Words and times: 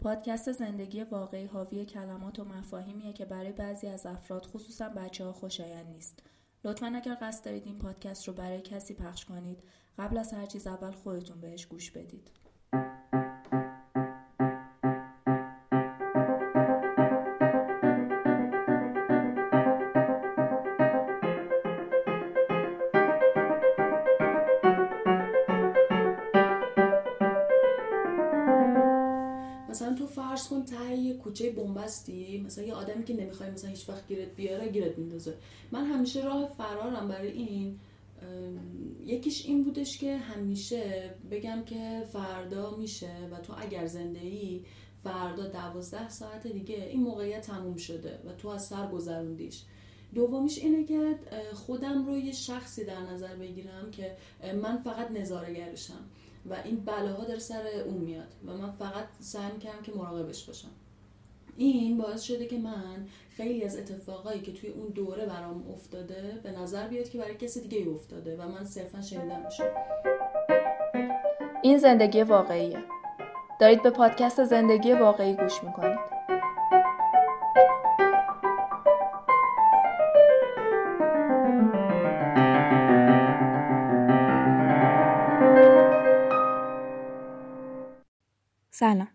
پادکست 0.00 0.52
زندگی 0.52 1.04
واقعی 1.04 1.44
حاوی 1.44 1.84
کلمات 1.84 2.38
و 2.38 2.44
مفاهیمیه 2.44 3.12
که 3.12 3.24
برای 3.24 3.52
بعضی 3.52 3.86
از 3.86 4.06
افراد 4.06 4.46
خصوصا 4.46 4.88
بچه 4.88 5.24
ها 5.24 5.32
خوشایند 5.32 5.86
نیست. 5.86 6.22
لطفا 6.64 6.86
اگر 6.86 7.16
قصد 7.20 7.44
دارید 7.44 7.66
این 7.66 7.78
پادکست 7.78 8.28
رو 8.28 8.34
برای 8.34 8.60
کسی 8.60 8.94
پخش 8.94 9.24
کنید 9.24 9.62
قبل 9.98 10.18
از 10.18 10.32
هر 10.32 10.46
چیز 10.46 10.66
اول 10.66 10.90
خودتون 10.90 11.40
بهش 11.40 11.66
گوش 11.66 11.90
بدید. 11.90 12.30
که 33.10 33.22
نمی‌خوای 33.22 33.50
مثلا 33.50 33.70
هیچ 33.70 33.88
وقت 33.88 34.08
گیرت 34.08 34.36
بیاره 34.36 34.68
گیرت 34.68 34.98
میندازه. 34.98 35.34
من 35.72 35.84
همیشه 35.84 36.24
راه 36.24 36.48
فرارم 36.58 37.08
برای 37.08 37.30
این 37.30 37.78
یکیش 39.06 39.46
این 39.46 39.64
بودش 39.64 39.98
که 39.98 40.16
همیشه 40.16 41.14
بگم 41.30 41.62
که 41.66 42.02
فردا 42.12 42.76
میشه 42.76 43.28
و 43.32 43.36
تو 43.36 43.54
اگر 43.58 43.86
زنده 43.86 44.20
ای 44.20 44.64
فردا 45.04 45.46
دوازده 45.46 46.08
ساعت 46.08 46.46
دیگه 46.46 46.74
این 46.74 47.02
موقعیت 47.02 47.46
تموم 47.46 47.76
شده 47.76 48.18
و 48.26 48.32
تو 48.32 48.48
از 48.48 48.66
سر 48.66 48.90
گذروندیش. 48.90 49.62
دومیش 50.14 50.58
اینه 50.58 50.84
که 50.84 51.18
خودم 51.54 52.06
رو 52.06 52.18
یه 52.18 52.32
شخصی 52.32 52.84
در 52.84 53.00
نظر 53.00 53.36
بگیرم 53.36 53.90
که 53.90 54.16
من 54.62 54.76
فقط 54.76 55.10
نظارگرشم 55.10 56.04
و 56.50 56.56
این 56.64 56.76
بلاها 56.80 57.24
در 57.24 57.38
سر 57.38 57.66
اون 57.86 57.98
میاد 57.98 58.34
و 58.46 58.56
من 58.56 58.70
فقط 58.70 59.04
سعی 59.20 59.52
می‌کنم 59.52 59.82
که 59.82 59.92
مراقبش 59.92 60.44
باشم. 60.44 60.70
این 61.64 61.98
باعث 61.98 62.22
شده 62.22 62.46
که 62.46 62.58
من 62.58 63.06
خیلی 63.36 63.64
از 63.64 63.78
اتفاقایی 63.78 64.40
که 64.40 64.52
توی 64.52 64.70
اون 64.70 64.88
دوره 64.88 65.26
برام 65.26 65.64
افتاده 65.72 66.40
به 66.42 66.50
نظر 66.50 66.88
بیاد 66.88 67.08
که 67.08 67.18
برای 67.18 67.34
کسی 67.34 67.60
دیگه 67.60 67.90
افتاده 67.90 68.36
و 68.36 68.48
من 68.48 68.64
صرفا 68.64 69.02
شنیدم 69.02 69.48
این 71.62 71.78
زندگی 71.78 72.22
واقعیه. 72.22 72.78
دارید 73.60 73.82
به 73.82 73.90
پادکست 73.90 74.44
زندگی 74.44 74.92
واقعی 74.92 75.34
گوش 75.34 75.64
می‌کنید. 75.64 75.98
سلام. 88.70 89.09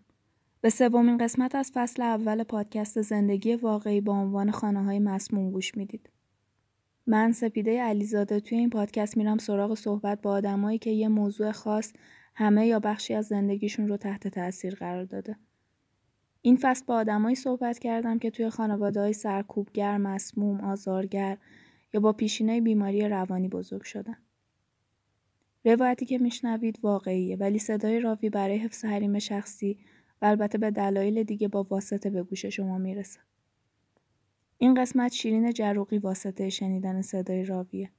به 0.66 0.70
سومین 0.70 1.18
قسمت 1.18 1.54
از 1.54 1.70
فصل 1.74 2.02
اول 2.02 2.42
پادکست 2.42 3.00
زندگی 3.00 3.54
واقعی 3.54 4.00
با 4.00 4.12
عنوان 4.12 4.50
خانه 4.50 4.84
های 4.84 4.98
مسموم 4.98 5.50
گوش 5.50 5.76
می‌دید. 5.76 6.10
من 7.06 7.32
سپیده 7.32 7.82
علیزاده 7.82 8.40
توی 8.40 8.58
این 8.58 8.70
پادکست 8.70 9.16
میرم 9.16 9.38
سراغ 9.38 9.74
صحبت 9.74 10.22
با 10.22 10.30
آدمایی 10.30 10.78
که 10.78 10.90
یه 10.90 11.08
موضوع 11.08 11.52
خاص 11.52 11.92
همه 12.34 12.66
یا 12.66 12.80
بخشی 12.80 13.14
از 13.14 13.26
زندگیشون 13.26 13.88
رو 13.88 13.96
تحت 13.96 14.28
تاثیر 14.28 14.74
قرار 14.74 15.04
داده. 15.04 15.36
این 16.42 16.58
فصل 16.60 16.84
با 16.86 16.94
آدمایی 16.94 17.36
صحبت 17.36 17.78
کردم 17.78 18.18
که 18.18 18.30
توی 18.30 18.50
خانواده 18.50 19.00
های 19.00 19.12
سرکوبگر، 19.12 19.98
مسموم، 19.98 20.60
آزارگر 20.60 21.38
یا 21.94 22.00
با 22.00 22.12
پیشینه 22.12 22.60
بیماری 22.60 23.08
روانی 23.08 23.48
بزرگ 23.48 23.82
شدن. 23.82 24.16
روایتی 25.64 26.06
که 26.06 26.18
میشنوید 26.18 26.78
واقعیه 26.82 27.36
ولی 27.36 27.58
صدای 27.58 28.00
راوی 28.00 28.30
برای 28.30 28.58
حفظ 28.58 28.84
حریم 28.84 29.18
شخصی 29.18 29.78
و 30.22 30.24
البته 30.24 30.58
به 30.58 30.70
دلایل 30.70 31.22
دیگه 31.22 31.48
با 31.48 31.62
واسطه 31.62 32.10
به 32.10 32.22
گوش 32.22 32.46
شما 32.46 32.78
می‌رسه. 32.78 33.20
این 34.58 34.74
قسمت 34.74 35.12
شیرین 35.12 35.52
جروقی 35.52 35.98
واسطه 35.98 36.50
شنیدن 36.50 37.02
صدای 37.02 37.44
راویه. 37.44 37.90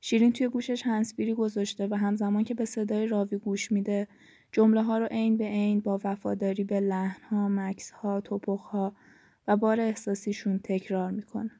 شیرین 0.00 0.32
توی 0.32 0.48
گوشش 0.48 0.82
هنسفیری 0.86 1.34
گذاشته 1.34 1.86
و 1.86 1.94
همزمان 1.94 2.44
که 2.44 2.54
به 2.54 2.64
صدای 2.64 3.06
راوی 3.06 3.36
گوش 3.36 3.72
میده 3.72 4.08
جمله 4.52 4.82
ها 4.82 4.98
رو 4.98 5.06
عین 5.06 5.36
به 5.36 5.44
عین 5.44 5.80
با 5.80 6.00
وفاداری 6.04 6.64
به 6.64 6.80
لحن 6.80 7.22
ها، 7.22 7.48
مکس 7.48 7.90
ها، 7.90 8.20
توپخ 8.20 8.60
ها 8.60 8.92
و 9.48 9.56
بار 9.56 9.80
احساسیشون 9.80 10.60
تکرار 10.64 11.10
می‌کنه. 11.10 11.50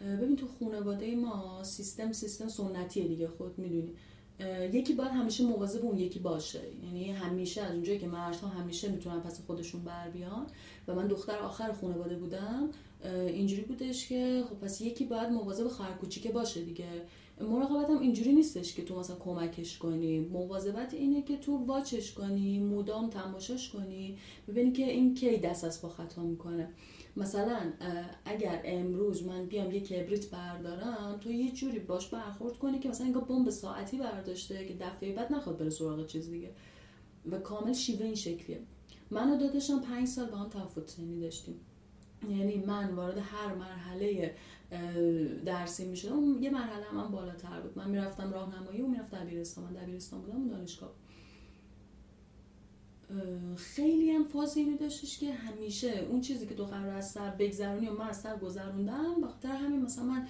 ببین 0.00 0.36
تو 0.36 0.46
خانواده 0.46 1.16
ما 1.16 1.64
سیستم 1.64 2.12
سیستم 2.12 2.48
سنتیه 2.48 3.08
دیگه 3.08 3.28
خود 3.28 3.58
می‌دونی 3.58 3.94
یکی 4.72 4.94
باید 4.94 5.10
همیشه 5.10 5.44
مواظب 5.44 5.84
اون 5.84 5.98
یکی 5.98 6.18
باشه. 6.18 6.60
یعنی 6.84 7.10
همیشه 7.12 7.62
از 7.62 7.72
اونجایی 7.72 7.98
که 7.98 8.06
مردها 8.06 8.48
همیشه 8.48 8.88
می‌تونن 8.88 9.20
پس 9.20 9.40
خودشون 9.46 9.84
بر 9.84 10.10
بیان. 10.10 10.46
و 10.88 10.94
من 10.94 11.06
دختر 11.06 11.38
آخر 11.38 11.72
خانواده 11.72 12.16
بودم 12.16 12.68
اینجوری 13.26 13.62
بودش 13.62 14.08
که 14.08 14.44
خب 14.50 14.56
پس 14.56 14.80
یکی 14.80 15.04
باید 15.04 15.30
مواظب 15.30 15.68
خواهر 15.68 15.92
کوچیکه 15.92 16.32
باشه 16.32 16.64
دیگه. 16.64 16.86
مراقبت 17.40 17.90
هم 17.90 17.98
اینجوری 17.98 18.32
نیستش 18.32 18.74
که 18.74 18.82
تو 18.84 18.98
مثلا 18.98 19.16
کمکش 19.16 19.78
کنی. 19.78 20.18
مواظبت 20.20 20.94
اینه 20.94 21.22
که 21.22 21.36
تو 21.36 21.56
واچش 21.56 22.12
کنی 22.12 22.58
مدام 22.58 23.10
تماشاش 23.10 23.70
کنی. 23.70 24.18
ببینی 24.48 24.72
که 24.72 24.90
این 24.90 25.14
کی 25.14 25.36
دست 25.36 25.64
از 25.64 25.82
با 25.82 25.88
خطا 25.88 26.22
می‌کنه. 26.22 26.68
مثلا 27.16 27.72
اگر 28.24 28.60
امروز 28.64 29.22
من 29.22 29.46
بیام 29.46 29.70
یه 29.72 29.80
کبریت 29.80 30.30
بردارم 30.30 31.18
تو 31.20 31.32
یه 31.32 31.52
جوری 31.52 31.78
باش 31.78 32.08
برخورد 32.08 32.58
کنی 32.58 32.78
که 32.78 32.88
مثلا 32.88 33.06
انگار 33.06 33.24
بمب 33.24 33.50
ساعتی 33.50 33.98
برداشته 33.98 34.66
که 34.66 34.74
دفعه 34.74 35.14
بعد 35.14 35.32
نخواد 35.32 35.58
بره 35.58 35.70
سراغ 35.70 36.06
چیز 36.06 36.30
دیگه. 36.30 36.50
و 37.30 37.38
کامل 37.38 37.72
شیوه 37.72 38.06
این 38.06 38.14
شکلیه. 38.14 38.60
من 39.10 39.30
و 39.30 39.38
داداشم 39.38 39.80
پنج 39.80 40.08
سال 40.08 40.26
با 40.26 40.36
هم 40.36 40.48
تفاوت 40.48 40.90
سنی 40.90 41.20
داشتیم. 41.20 41.60
یعنی 42.30 42.56
من 42.56 42.94
وارد 42.94 43.18
هر 43.18 43.54
مرحله 43.54 44.34
درسی 45.44 45.84
می 45.84 45.96
شدم 45.96 46.42
یه 46.42 46.50
مرحله 46.50 46.94
من 46.94 47.10
بالاتر 47.10 47.60
بود. 47.60 47.78
من 47.78 47.90
می‌رفتم 47.90 48.32
راهنمایی 48.32 48.82
و 48.82 48.86
می‌رفتم 48.86 49.24
دبیرستان. 49.24 49.64
من 49.64 49.72
دبیرستان 49.72 50.20
بودم 50.20 50.48
دانشگاه 50.48 50.92
خیلی 53.56 54.10
هم 54.10 54.24
فاز 54.24 54.56
اینو 54.56 54.76
داشتش 54.76 55.18
که 55.18 55.32
همیشه 55.32 56.06
اون 56.10 56.20
چیزی 56.20 56.46
که 56.46 56.54
تو 56.54 56.64
قرار 56.64 56.94
از 56.94 57.10
سر 57.10 57.30
بگذرونی 57.30 57.88
و 57.88 57.92
من 57.92 58.08
از 58.08 58.20
سر 58.20 58.36
گذروندم 58.36 59.20
بخاطر 59.22 59.48
همین 59.48 59.82
مثلا 59.82 60.04
من 60.04 60.26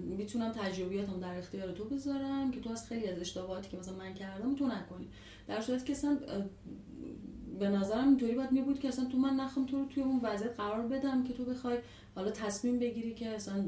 می‌تونم 0.00 0.52
تجربیاتم 0.52 1.20
در 1.20 1.38
اختیار 1.38 1.72
تو 1.72 1.84
بذارم 1.84 2.50
که 2.50 2.60
تو 2.60 2.70
از 2.70 2.88
خیلی 2.88 3.06
از 3.06 3.18
اشتباهاتی 3.18 3.70
که 3.70 3.76
مثلا 3.76 3.94
من 3.94 4.14
کردم 4.14 4.54
تو 4.54 4.66
نکنی. 4.66 5.08
در 5.48 5.60
صورتی 5.60 5.84
که 5.84 5.92
اصلا 5.92 6.18
به 7.58 7.68
نظرم 7.68 8.08
اینطوری 8.08 8.34
باید 8.34 8.52
می 8.52 8.62
بود 8.62 8.78
که 8.78 8.88
اصلا 8.88 9.04
تو 9.04 9.18
من 9.18 9.34
نخوام 9.34 9.66
تو 9.66 9.78
رو 9.78 9.84
توی 9.84 10.02
اون 10.02 10.20
وضعیت 10.22 10.56
قرار 10.56 10.88
بدم 10.88 11.24
که 11.24 11.32
تو 11.32 11.44
بخوای 11.44 11.78
حالا 12.14 12.30
تصمیم 12.30 12.78
بگیری 12.78 13.14
که 13.14 13.28
اصلا 13.28 13.64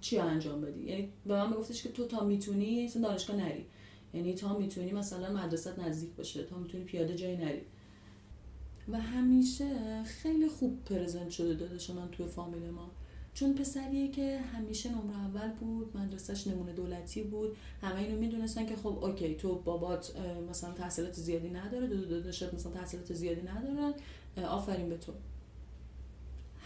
چی 0.00 0.18
انجام 0.18 0.60
بدی. 0.60 0.82
یعنی 0.82 1.08
به 1.26 1.34
من 1.34 1.48
میگفتش 1.48 1.82
که 1.82 1.88
تو 1.88 2.06
تا 2.06 2.24
می‌تونی 2.24 2.84
اصلا 2.84 3.02
دانشگاه 3.02 3.36
نری. 3.36 3.66
یعنی 4.14 4.34
تا 4.34 4.58
می‌تونی 4.58 4.92
مثلا 4.92 5.32
مدرسه 5.32 5.80
نزدیک 5.80 6.10
باشه 6.10 6.42
تا 6.42 6.58
می‌تونی 6.58 6.84
پیاده 6.84 7.16
جایی 7.16 7.36
نری. 7.36 7.60
و 8.88 9.00
همیشه 9.00 10.02
خیلی 10.04 10.48
خوب 10.48 10.84
پرزنت 10.84 11.30
شده 11.30 11.54
داداش 11.54 11.90
من 11.90 12.08
توی 12.12 12.26
فامیل 12.26 12.70
ما. 12.70 12.90
چون 13.34 13.54
پسریه 13.54 14.10
که 14.10 14.38
همیشه 14.38 14.90
نمره 14.90 15.18
اول 15.18 15.52
بود 15.52 15.96
مدرسهش 15.96 16.46
نمونه 16.46 16.72
دولتی 16.72 17.22
بود. 17.22 17.56
همه 17.82 18.00
اینو 18.00 18.20
می‌دونستن 18.20 18.66
که 18.66 18.76
خب 18.76 19.04
اوکی 19.04 19.34
تو 19.34 19.54
بابات 19.54 20.12
مثلا 20.50 20.72
تحصیلات 20.72 21.12
زیادی 21.12 21.50
نداره 21.50 21.86
دو 21.86 22.04
داداشت 22.04 22.54
مثلا 22.54 22.72
تحصیلات 22.72 23.14
زیادی 23.14 23.42
ندارن 23.42 23.94
آفرین 24.48 24.88
به 24.88 24.96
تو. 24.96 25.12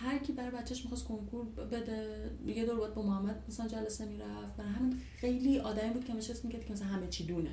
هر 0.00 0.18
کی 0.18 0.32
برای 0.32 0.50
بچهش 0.50 0.82
می‌خواست 0.82 1.04
کنکور 1.04 1.44
بده 1.44 2.30
یه 2.46 2.66
دور 2.66 2.76
باید 2.76 2.94
با 2.94 3.02
محمد 3.02 3.44
مثلا 3.48 3.68
جلسه 3.68 4.04
می‌رفت. 4.04 4.56
برای 4.56 4.70
همین 4.70 5.00
خیلی 5.16 5.58
آدمی 5.58 5.90
بود 5.90 6.04
که 6.04 6.12
همیشه 6.12 6.34
می‌کرد 6.44 6.64
که 6.64 6.72
مثلا 6.72 6.88
همه 6.88 7.08
چی 7.08 7.26
دونه. 7.26 7.50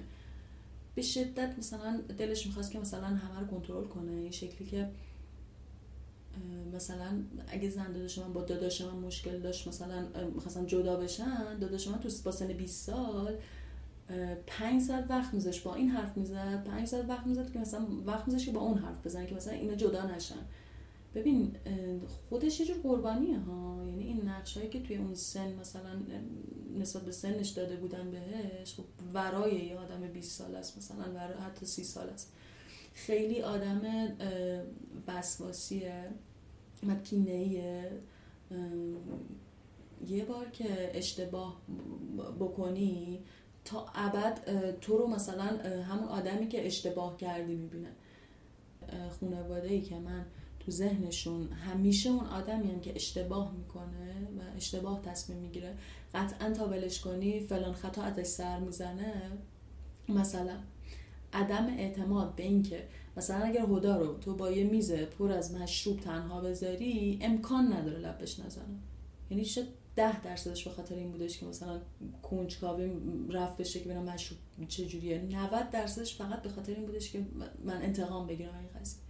به 0.95 1.01
شدت 1.01 1.57
مثلا 1.57 2.01
دلش 2.17 2.47
می‌خواست 2.47 2.71
که 2.71 2.79
مثلا 2.79 3.07
همه 3.07 3.39
رو 3.39 3.47
کنترل 3.47 3.87
کنه. 3.87 4.11
این 4.11 4.31
شکلی 4.31 4.67
که 4.67 4.89
مثلا 6.73 7.07
اگه 7.47 7.69
زن 7.69 7.91
داداش 7.91 8.17
من 8.17 8.33
با 8.33 8.41
داداش 8.41 8.81
من 8.81 8.99
مشکل 8.99 9.39
داشت 9.39 9.67
مثلا 9.67 10.05
می‌خواستم 10.35 10.65
جدا 10.65 10.95
بشن 10.95 11.57
داداش 11.59 11.87
من 11.87 11.99
تو 11.99 12.09
با 12.25 12.31
سن 12.31 12.47
20 12.47 12.85
سال 12.85 13.35
پنج 14.47 14.81
ساعت 14.81 15.05
وقت 15.09 15.33
میذاشت 15.33 15.63
با 15.63 15.75
این 15.75 15.89
حرف 15.89 16.17
می‌زد 16.17 16.63
پنج 16.63 16.87
ساعت 16.87 17.09
وقت 17.09 17.27
می‌زد 17.27 17.51
که 17.51 17.59
مثلا 17.59 17.87
وقت 18.05 18.27
میذاشت 18.27 18.45
که 18.45 18.51
با 18.51 18.61
اون 18.61 18.77
حرف 18.77 19.05
بزنه 19.05 19.25
که 19.25 19.35
مثلا 19.35 19.53
اینا 19.53 19.75
جدا 19.75 20.05
نشن. 20.15 20.35
ببین 21.15 21.55
خودش 22.29 22.59
یه 22.59 22.65
جور 22.65 22.77
قربانیه 22.77 23.39
ها. 23.39 23.85
یعنی 23.89 24.03
این 24.03 24.21
نقش 24.29 24.57
هایی 24.57 24.69
که 24.69 24.83
توی 24.83 24.97
اون 24.97 25.15
سن 25.15 25.53
مثلا 25.53 26.01
نسبت 26.77 27.01
به 27.03 27.11
سنش 27.11 27.49
داده 27.49 27.75
بودن 27.75 28.11
بهش 28.11 28.73
خب 28.73 28.83
ورای 29.13 29.65
یه 29.65 29.77
آدم 29.77 30.07
20 30.07 30.37
سال 30.37 30.55
است 30.55 30.77
مثلا 30.77 31.13
ورای 31.13 31.37
حتی 31.37 31.65
30 31.65 31.83
سال 31.83 32.09
است. 32.09 32.33
خیلی 32.93 33.41
آدم 33.41 33.81
وسواسیه 35.07 36.09
مکینهیه 36.83 37.91
یه 40.07 40.25
بار 40.25 40.49
که 40.49 40.91
اشتباه 40.93 41.61
بکنی 42.39 43.19
تا 43.65 43.85
ابد 43.95 44.39
تو 44.79 44.97
رو 44.97 45.07
مثلا 45.07 45.43
همون 45.83 46.07
آدمی 46.07 46.47
که 46.47 46.65
اشتباه 46.65 47.17
کردی 47.17 47.55
می‌بینه. 47.55 47.91
خانواده 49.19 49.67
ای 49.67 49.81
که 49.81 49.99
من 49.99 50.25
تو 50.67 50.71
ذهنشون 50.71 51.51
همیشه 51.51 52.09
اون 52.09 52.25
آدمی 52.25 52.71
هم 52.71 52.79
که 52.79 52.95
اشتباه 52.95 53.53
می‌کنه 53.57 54.27
و 54.39 54.55
اشتباه 54.57 55.01
تصمیم 55.01 55.37
می‌گیره 55.37 55.75
قطعا 56.13 56.51
تا 56.51 56.67
ولش 56.67 56.99
کنی 57.01 57.39
فلان 57.39 57.73
خطا 57.73 58.01
ازش 58.01 58.23
سر 58.23 58.59
می‌زنه. 58.59 59.31
مثلا 60.09 60.57
عدم 61.33 61.67
اعتماد 61.77 62.35
به 62.35 62.43
اینکه 62.43 62.87
مثلا 63.17 63.45
اگر 63.45 63.65
هدا 63.65 63.97
رو 63.97 64.17
تو 64.17 64.35
با 64.35 64.51
یه 64.51 64.63
میز 64.63 64.91
پر 64.91 65.31
از 65.31 65.53
مشروب 65.53 65.99
تنها 65.99 66.41
بذاری 66.41 67.19
امکان 67.21 67.73
نداره 67.73 67.99
لبش 67.99 68.39
نزنه. 68.39 68.79
یعنی 69.29 69.45
شاید 69.45 69.67
ده 69.95 70.21
درصدش 70.21 70.63
به 70.67 70.73
خاطر 70.73 70.95
این 70.95 71.11
بودش 71.11 71.39
که 71.39 71.45
مثلا 71.45 71.81
کنجکاوی 72.23 72.91
رفت 73.29 73.57
بشه 73.57 73.79
که 73.79 73.85
ببینم 73.85 74.03
مشروب 74.03 74.39
چجوریه 74.67 75.21
90 75.21 75.69
درصدش 75.69 76.15
فقط 76.15 76.41
به 76.41 76.49
خاطر 76.49 76.73
این 76.73 76.85
بودش 76.85 77.11
که 77.11 77.25
من 77.63 77.81
انتقام 77.81 78.27
بگیرم 78.27 78.53
این 78.55 78.81
قضیه. 78.81 79.06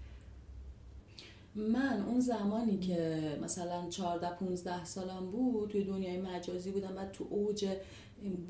من 1.57 2.01
اون 2.07 2.19
زمانی 2.19 2.77
که 2.77 3.21
مثلا 3.43 3.89
14 3.89 4.29
15 4.29 4.85
سالم 4.85 5.31
بود 5.31 5.69
توی 5.69 5.83
دنیای 5.83 6.21
مجازی 6.21 6.71
بودم 6.71 6.97
و 6.97 7.05
تو 7.05 7.27
اوج 7.29 7.67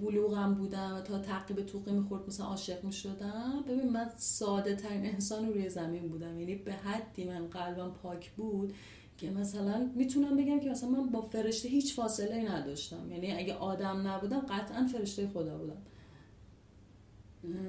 بلوغم 0.02 0.54
بودم 0.54 0.96
و 0.96 1.02
تا 1.02 1.20
تعقیب 1.20 1.66
توقی 1.66 1.92
می‌خورد 1.92 2.28
مثلا 2.28 2.46
عاشق 2.46 2.84
می‌شدم. 2.84 3.64
ببین 3.68 3.90
من 3.90 4.10
ساده 4.18 4.76
ترین 4.76 5.06
انسان 5.06 5.48
روی 5.48 5.70
زمین 5.70 6.08
بودم. 6.08 6.40
یعنی 6.40 6.56
به 6.56 6.74
حدی 6.74 7.26
من 7.26 7.48
قلبم 7.48 7.92
پاک 8.04 8.32
بود 8.32 8.74
که 9.18 9.32
مثلا 9.32 9.92
می‌تونم 9.96 10.38
بگم 10.38 10.60
که 10.60 10.70
مثلا 10.70 10.90
من 10.90 11.10
با 11.10 11.22
فرشته 11.22 11.70
هیچ 11.70 11.96
فاصله 11.96 12.36
ای 12.36 12.46
نداشتم. 12.46 13.12
یعنی 13.12 13.34
اگه 13.34 13.54
آدم 13.54 14.08
نبودم 14.08 14.40
قطعا 14.40 14.88
فرشته 14.88 15.28
خدا 15.28 15.58
بودم. 15.58 15.82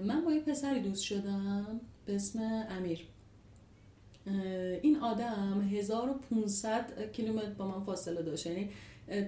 من 0.04 0.24
با 0.24 0.32
یه 0.32 0.40
پسری 0.40 0.80
دوست 0.80 1.02
شدم 1.02 1.80
به 2.06 2.14
اسم 2.14 2.66
امیر. 2.70 3.00
این 4.82 4.96
آدم 4.96 5.68
1500 5.72 7.12
کیلومتر 7.12 7.50
با 7.50 7.68
من 7.68 7.80
فاصله 7.80 8.22
داشت. 8.22 8.46
یعنی 8.46 8.68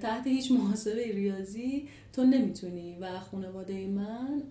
تحت 0.02 0.26
هیچ 0.26 0.52
محاسبه 0.52 1.12
ریاضی 1.12 1.88
تو 2.12 2.24
نمی‌تونی. 2.24 2.96
و 3.00 3.20
خانواده 3.20 3.86
من 3.86 4.42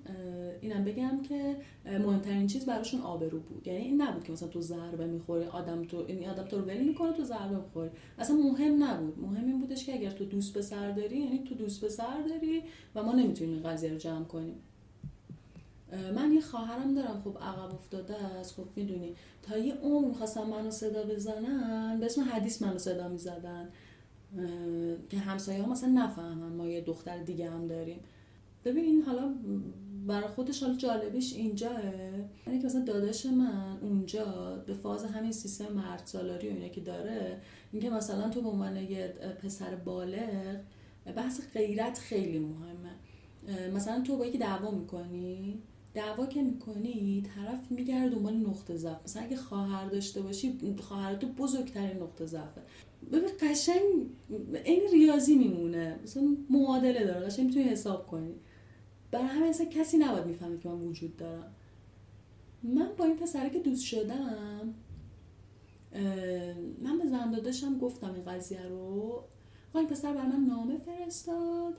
اینم 0.62 0.84
بگم 0.84 1.22
که 1.30 1.56
مهمترین 1.86 2.48
چیز 2.48 2.66
براشون 2.66 3.02
آبرو 3.02 3.40
بود. 3.40 3.68
یعنی 3.68 3.80
این 3.80 4.02
نبود 4.02 4.24
که 4.24 4.32
مثلا 4.32 4.50
تو 4.50 4.62
ضربه 4.62 5.06
می‌خوری 5.06 5.46
آدم 5.46 5.84
تو 5.84 6.06
این 6.08 6.30
آدم 6.30 6.44
تو 6.44 6.58
رو 6.58 6.66
ول 6.66 6.84
می‌کنه 6.84 7.14
تو 7.14 7.24
ضربه 7.24 7.58
می‌خوری 7.58 7.90
اصلا 8.20 8.36
مهم 8.36 8.84
نبود. 8.84 9.20
مهم 9.20 9.46
این 9.46 9.60
بودش 9.60 9.86
که 9.86 9.94
اگر 9.94 10.12
تو 10.12 10.26
دوست 10.26 10.58
پسر 10.58 10.92
داری 10.92 11.18
یعنی 11.18 11.44
تو 11.44 11.56
دوست 11.56 11.86
پسر 11.86 12.22
داری 12.30 12.64
و 12.96 13.04
ما 13.04 13.14
نمی‌تونیم 13.14 13.54
این 13.54 13.64
قضیه 13.64 13.90
رو 13.90 13.98
جمع 13.98 14.26
کنیم. 14.26 14.56
من 16.16 16.32
یه 16.34 16.42
خواهرم 16.42 16.96
دارم 16.96 17.22
خب 17.24 17.38
عقب 17.42 17.74
افتاده 17.74 18.16
است 18.16 18.56
خب 18.56 18.66
می‌دونی. 18.76 19.16
تا 19.44 19.58
یه 19.58 19.74
عمر 19.74 20.08
می‌خواستم 20.08 20.48
منو 20.48 20.72
صدا 20.72 21.04
بزنن 21.04 22.00
به 22.00 22.06
اسم 22.06 22.22
حدیث 22.22 22.62
منو 22.62 22.78
صدا 22.78 23.08
می‌زدن. 23.08 23.70
که 25.10 25.18
همسایه 25.18 25.64
ها 25.64 25.72
مثلا 25.72 25.90
نفهمن 25.90 26.56
ما 26.56 26.68
یه 26.68 26.82
دختر 26.82 27.18
دیگه 27.18 27.52
هم 27.52 27.68
داریم. 27.68 28.00
ببین 28.66 28.86
این 28.86 29.02
حالا 29.02 29.34
برای 30.08 30.28
خودش 30.28 30.64
حالا 30.64 30.76
جالبیش 30.76 31.34
اینجاه. 31.34 31.86
یعنی 32.48 32.60
که 32.60 32.66
مثلا 32.66 32.84
داداش 32.84 33.26
من 33.26 33.78
اونجا 33.82 34.56
به 34.68 34.74
فاز 34.74 35.06
همین 35.06 35.32
سیستم 35.32 35.74
مرد 35.74 36.02
سالاری 36.06 36.50
و 36.50 36.52
اینا 36.54 36.68
که 36.68 36.82
داره 36.82 37.42
اینکه 37.72 37.90
مثلا 37.90 38.30
تو 38.30 38.42
به 38.42 38.50
عنوان 38.50 38.78
یه 38.78 39.08
پسر 39.44 39.76
بالغ 39.76 40.58
بحث 41.16 41.42
غیرت 41.54 42.00
خیلی 42.00 42.40
مهمه. 42.40 42.96
مثلا 43.76 44.02
تو 44.02 44.18
با 44.18 44.26
یکی 44.26 44.38
دعوا 44.38 44.72
می‌کنی؟ 44.72 45.62
دعوا 46.00 46.26
که 46.26 46.42
می‌کنی 46.42 47.24
طرف 47.36 47.72
میگرد 47.72 48.12
دنبال 48.12 48.34
نقطه 48.34 48.78
ضعف. 48.78 49.04
مثلا 49.04 49.24
اگه 49.24 49.36
خواهر 49.36 49.90
داشته 49.90 50.22
باشی 50.22 50.58
خواهر 50.82 51.16
تو 51.16 51.28
بزرگترین 51.28 51.98
نقطه 51.98 52.26
ضعفه. 52.26 52.62
ببین 53.12 53.30
قشنگ 53.42 53.84
این 54.66 54.82
ریاضی 54.92 55.36
میمونه. 55.36 56.00
مثلا 56.04 56.38
معادله 56.50 57.06
داره 57.06 57.26
قشنگ 57.26 57.46
می‌تونی 57.46 57.66
حساب 57.66 58.08
کنی. 58.08 58.36
برای 59.12 59.26
همه 59.26 59.48
اصلا 59.48 59.66
کسی 59.66 59.98
نباید 59.98 60.26
می‌فهمه 60.26 60.58
که 60.58 60.70
من 60.70 60.82
وجود 60.82 61.18
دارم. 61.18 61.52
من 62.64 62.90
با 62.98 63.06
این 63.06 63.16
پسره 63.16 63.50
که 63.50 63.60
دوست 63.60 63.84
شدم 63.86 64.74
من 66.82 66.98
به 66.98 67.08
زنداداشم 67.10 67.80
گفتم 67.80 68.14
این 68.14 68.26
قضیه 68.26 68.62
رو. 68.62 69.24
این 69.76 69.88
پسر 69.88 70.14
بر 70.14 70.26
من 70.26 70.46
نامه 70.46 70.78
فرستاد. 70.78 71.74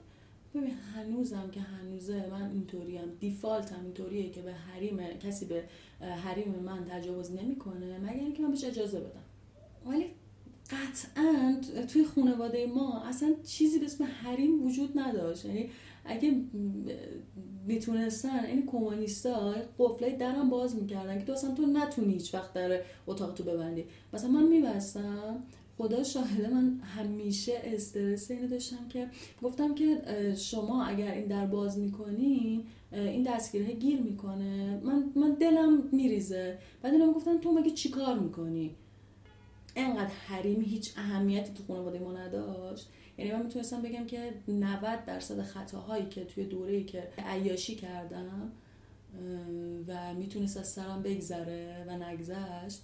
ببین 0.54 0.70
هنوزم 0.94 1.50
که 1.52 1.60
هنوزه 1.60 2.26
من 2.30 2.50
اینطوریم 2.50 3.16
دیفالت 3.20 3.72
هم 3.72 3.84
اینطوریه 3.84 4.30
که 4.30 4.42
به 4.42 4.52
حریم 4.52 4.98
کسی 5.22 5.44
به 5.44 5.64
حریم 6.00 6.54
من 6.64 6.84
تجاوز 6.84 7.32
نمی‌کنه 7.32 7.98
مگر 7.98 8.20
اینکه 8.20 8.42
من 8.42 8.50
بهش 8.50 8.64
اجازه 8.64 9.00
بدم. 9.00 9.22
ولی 9.86 10.06
قطعا 10.70 11.60
توی 11.92 12.04
خانواده 12.04 12.66
ما 12.66 13.02
اصلا 13.02 13.34
چیزی 13.44 13.78
به 13.78 13.86
اسم 13.86 14.04
حریم 14.04 14.66
وجود 14.66 14.98
نداشت. 14.98 15.44
یعنی 15.44 15.70
اگه 16.04 16.34
می‌تونستن 17.66 18.44
این 18.44 18.66
کمونیستا 18.66 19.54
قفله 19.78 20.16
درم 20.16 20.50
باز 20.50 20.76
می‌کردن 20.76 21.18
که 21.18 21.24
تو 21.24 21.32
اصلا 21.32 21.54
تو 21.54 21.66
نتونی 21.66 22.12
هیچ 22.12 22.34
وقت 22.34 22.52
در 22.52 22.80
اتاق 23.06 23.34
تو 23.34 23.44
ببندی. 23.44 23.84
مثلا 24.12 24.30
من 24.30 24.42
میبستم 24.42 25.42
خدا 25.80 26.02
شاهده 26.02 26.48
من 26.48 26.80
همیشه 26.80 27.52
استرس 27.64 28.30
اینو 28.30 28.48
داشتم 28.48 28.88
که 28.88 29.08
گفتم 29.42 29.74
که 29.74 30.02
شما 30.36 30.84
اگر 30.84 31.12
این 31.12 31.26
در 31.26 31.46
باز 31.46 31.78
می‌کنی 31.78 32.64
این 32.92 33.22
دستگیره 33.22 33.72
گیر 33.72 34.00
می‌کنه. 34.00 34.80
من 34.84 35.12
من 35.16 35.32
دلم 35.40 35.82
میریزه. 35.92 36.58
بعد 36.82 36.92
اینا 36.92 37.12
گفتن 37.12 37.38
تو 37.38 37.52
مگه 37.52 37.70
چیکار 37.70 38.18
می‌کنی؟ 38.18 38.74
انقدر 39.76 40.10
حریم 40.26 40.60
هیچ 40.60 40.92
اهمیتی 40.96 41.52
تو 41.54 41.62
خانواده 41.68 41.98
ما 41.98 42.12
نداشت. 42.12 42.88
یعنی 43.18 43.32
من 43.32 43.42
می‌تونستم 43.42 43.82
بگم 43.82 44.06
که 44.06 44.32
90 44.48 45.04
درصد 45.04 45.42
خطاهایی 45.42 46.06
که 46.06 46.24
توی 46.24 46.44
دوره‌ای 46.44 46.84
که 46.84 47.08
عیاشی 47.18 47.74
کردم 47.74 48.52
و 49.88 50.14
می‌تونست 50.14 50.56
از 50.56 50.68
سرم 50.68 51.02
بگذره 51.02 51.84
و 51.88 51.98
نگذشت. 51.98 52.82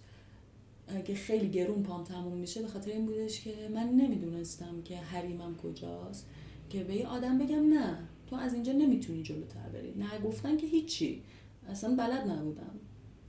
که 1.04 1.14
خیلی 1.14 1.48
گرون 1.48 1.82
پام 1.82 2.04
تموم 2.04 2.38
میشه 2.38 2.62
به 2.62 2.68
خاطر 2.68 2.90
این 2.90 3.06
بودش 3.06 3.40
که 3.40 3.54
من 3.74 3.88
نمی‌دونستم 3.88 4.82
که 4.84 4.96
حریمم 4.96 5.56
کجاست 5.56 6.26
که 6.70 6.84
به 6.84 6.94
یه 6.96 7.06
آدم 7.06 7.38
بگم 7.38 7.68
نه 7.74 7.98
تو 8.26 8.36
از 8.36 8.54
اینجا 8.54 8.72
نمی‌تونی 8.72 9.22
جلوتر 9.22 9.68
بری. 9.68 9.94
نه 9.96 10.18
گفتن 10.24 10.56
که 10.56 10.66
هیچی. 10.66 11.22
اصلا 11.68 11.94
بلد 11.96 12.30
نبودم. 12.30 12.74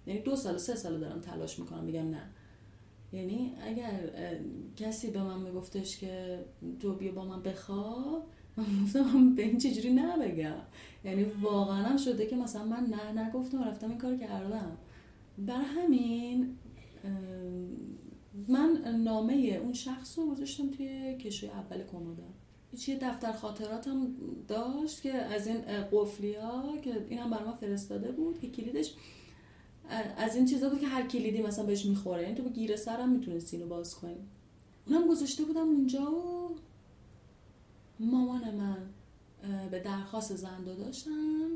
یعنی 0.08 0.20
دو 0.20 0.36
سال 0.36 0.58
سه 0.58 0.76
سال 0.76 1.00
دارم 1.00 1.22
تلاش 1.22 1.60
می‌کنم 1.60 1.88
بگم 1.88 2.10
نه. 2.10 2.22
یعنی 3.14 3.54
اگر 3.62 4.10
کسی 4.76 5.12
به 5.12 5.24
من 5.24 5.40
میگفتش 5.40 5.98
که 5.98 6.40
تو 6.80 6.94
بیا 6.94 7.12
با 7.12 7.26
من 7.26 7.44
بخواب 7.44 8.28
من 8.96 9.36
به 9.36 9.44
این 9.44 9.58
چجوری 9.58 9.94
نه 9.94 10.18
بگم 10.18 10.56
یعنی 11.06 11.24
واقعا 11.24 11.84
هم 11.84 11.98
شده 11.98 12.26
که 12.26 12.36
مثلا 12.36 12.66
من 12.66 12.88
نه 12.90 13.26
نگفتم 13.26 13.64
رفتم 13.64 13.90
این 13.90 13.98
کار 13.98 14.18
کردم. 14.18 14.78
بر 15.38 15.62
همین 15.62 16.58
من 18.48 18.98
نامه 19.04 19.34
اون 19.34 19.74
شخص 19.74 20.20
رو 20.20 20.32
گذاشتم 20.32 20.70
توی 20.70 21.18
کشوی 21.18 21.50
اول 21.50 21.84
کمدم 21.84 22.34
یه 22.88 22.98
دفتر 23.02 23.32
خاطراتم 23.32 24.08
داشت 24.48 25.02
که 25.02 25.14
از 25.14 25.48
این 25.48 25.62
قفلی 25.92 26.34
ها 26.34 26.78
که 26.78 27.06
این 27.10 27.20
هم 27.20 27.30
برای 27.30 27.54
فرستاده 27.60 28.12
بود 28.12 28.40
که 28.40 28.50
کلیدش 28.50 28.94
از 30.18 30.36
این 30.36 30.46
چیزا 30.46 30.70
بود 30.70 30.80
که 30.80 30.88
هر 30.88 31.08
کلیدی 31.08 31.42
مثلا 31.42 31.66
بهش 31.66 31.86
می‌خوره. 31.86 32.22
یعنی 32.24 32.36
تو 32.36 32.44
با 32.44 32.50
گیره 32.50 32.76
سرم 32.76 33.10
می‌تونستی 33.10 33.58
اینو 33.58 33.70
باز 33.70 33.96
کنی. 33.96 34.28
اونم 34.88 35.08
گذاشته 35.08 35.44
بودم 35.44 35.70
اونجا 35.70 36.12
و 36.12 36.56
مامان 38.00 38.56
من 38.56 38.78
به 39.72 39.80
درخواست 39.80 40.36
زن 40.36 40.64
داشتم 40.64 41.50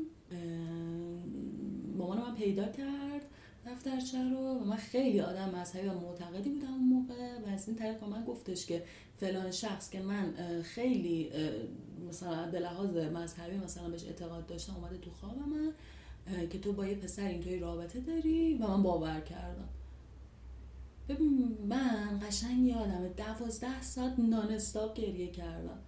مامان 1.96 2.18
من 2.18 2.34
پیدا 2.34 2.68
کرد. 2.68 3.11
دفترچه 3.82 4.30
رو 4.30 4.36
و 4.36 4.64
من 4.64 4.76
خیلی 4.76 5.20
آدم 5.20 5.54
مذهبی 5.54 5.88
و 5.88 5.94
معتقدی 5.94 6.50
بودم 6.50 6.72
اون 6.72 6.84
موقع 6.84 7.38
و 7.38 7.54
از 7.54 7.68
این 7.68 7.76
طریق 7.76 8.04
من 8.04 8.24
گفتش 8.24 8.66
که 8.66 8.84
فلان 9.16 9.50
شخص 9.50 9.90
که 9.90 10.00
من 10.00 10.34
خیلی 10.62 11.30
مثلا 12.08 12.50
به 12.50 12.60
لحاظ 12.60 12.96
مذهبی 12.96 13.56
مثلا 13.56 13.88
بهش 13.88 14.04
اعتقاد 14.04 14.46
داشتم 14.46 14.76
اومده 14.76 14.98
تو 14.98 15.10
خواب 15.10 15.36
من 15.38 15.72
که 16.48 16.58
تو 16.58 16.72
با 16.72 16.86
یه 16.86 16.94
پسر 16.94 17.26
اینطوری 17.26 17.58
رابطه 17.58 18.00
داری 18.00 18.54
و 18.54 18.66
من 18.66 18.82
باور 18.82 19.20
کردم. 19.20 19.68
ببین 21.08 21.58
من 21.68 22.20
قشنگ 22.28 22.66
یادمه 22.66 23.08
دوازده 23.08 23.82
ساعت 23.82 24.18
نانستاپ 24.18 24.94
گریه 24.94 25.30
کردم. 25.30 25.78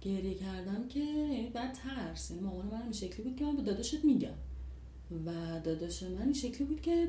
گریه 0.00 0.34
کردم 0.34 0.88
که 0.88 1.00
یعنی 1.00 1.50
بعد 1.50 1.74
ترس. 1.74 2.30
یعنی 2.30 2.42
مامان 2.42 2.66
من 2.66 2.82
این 2.82 2.92
شکلی 2.92 3.22
بود 3.22 3.36
که 3.36 3.44
من 3.44 3.56
به 3.56 3.62
داداشت 3.62 4.04
میگم. 4.04 4.34
و 5.26 5.60
داداش 5.64 6.02
من 6.02 6.22
این 6.22 6.32
شکلی 6.32 6.66
بود 6.66 6.80
که 6.80 7.08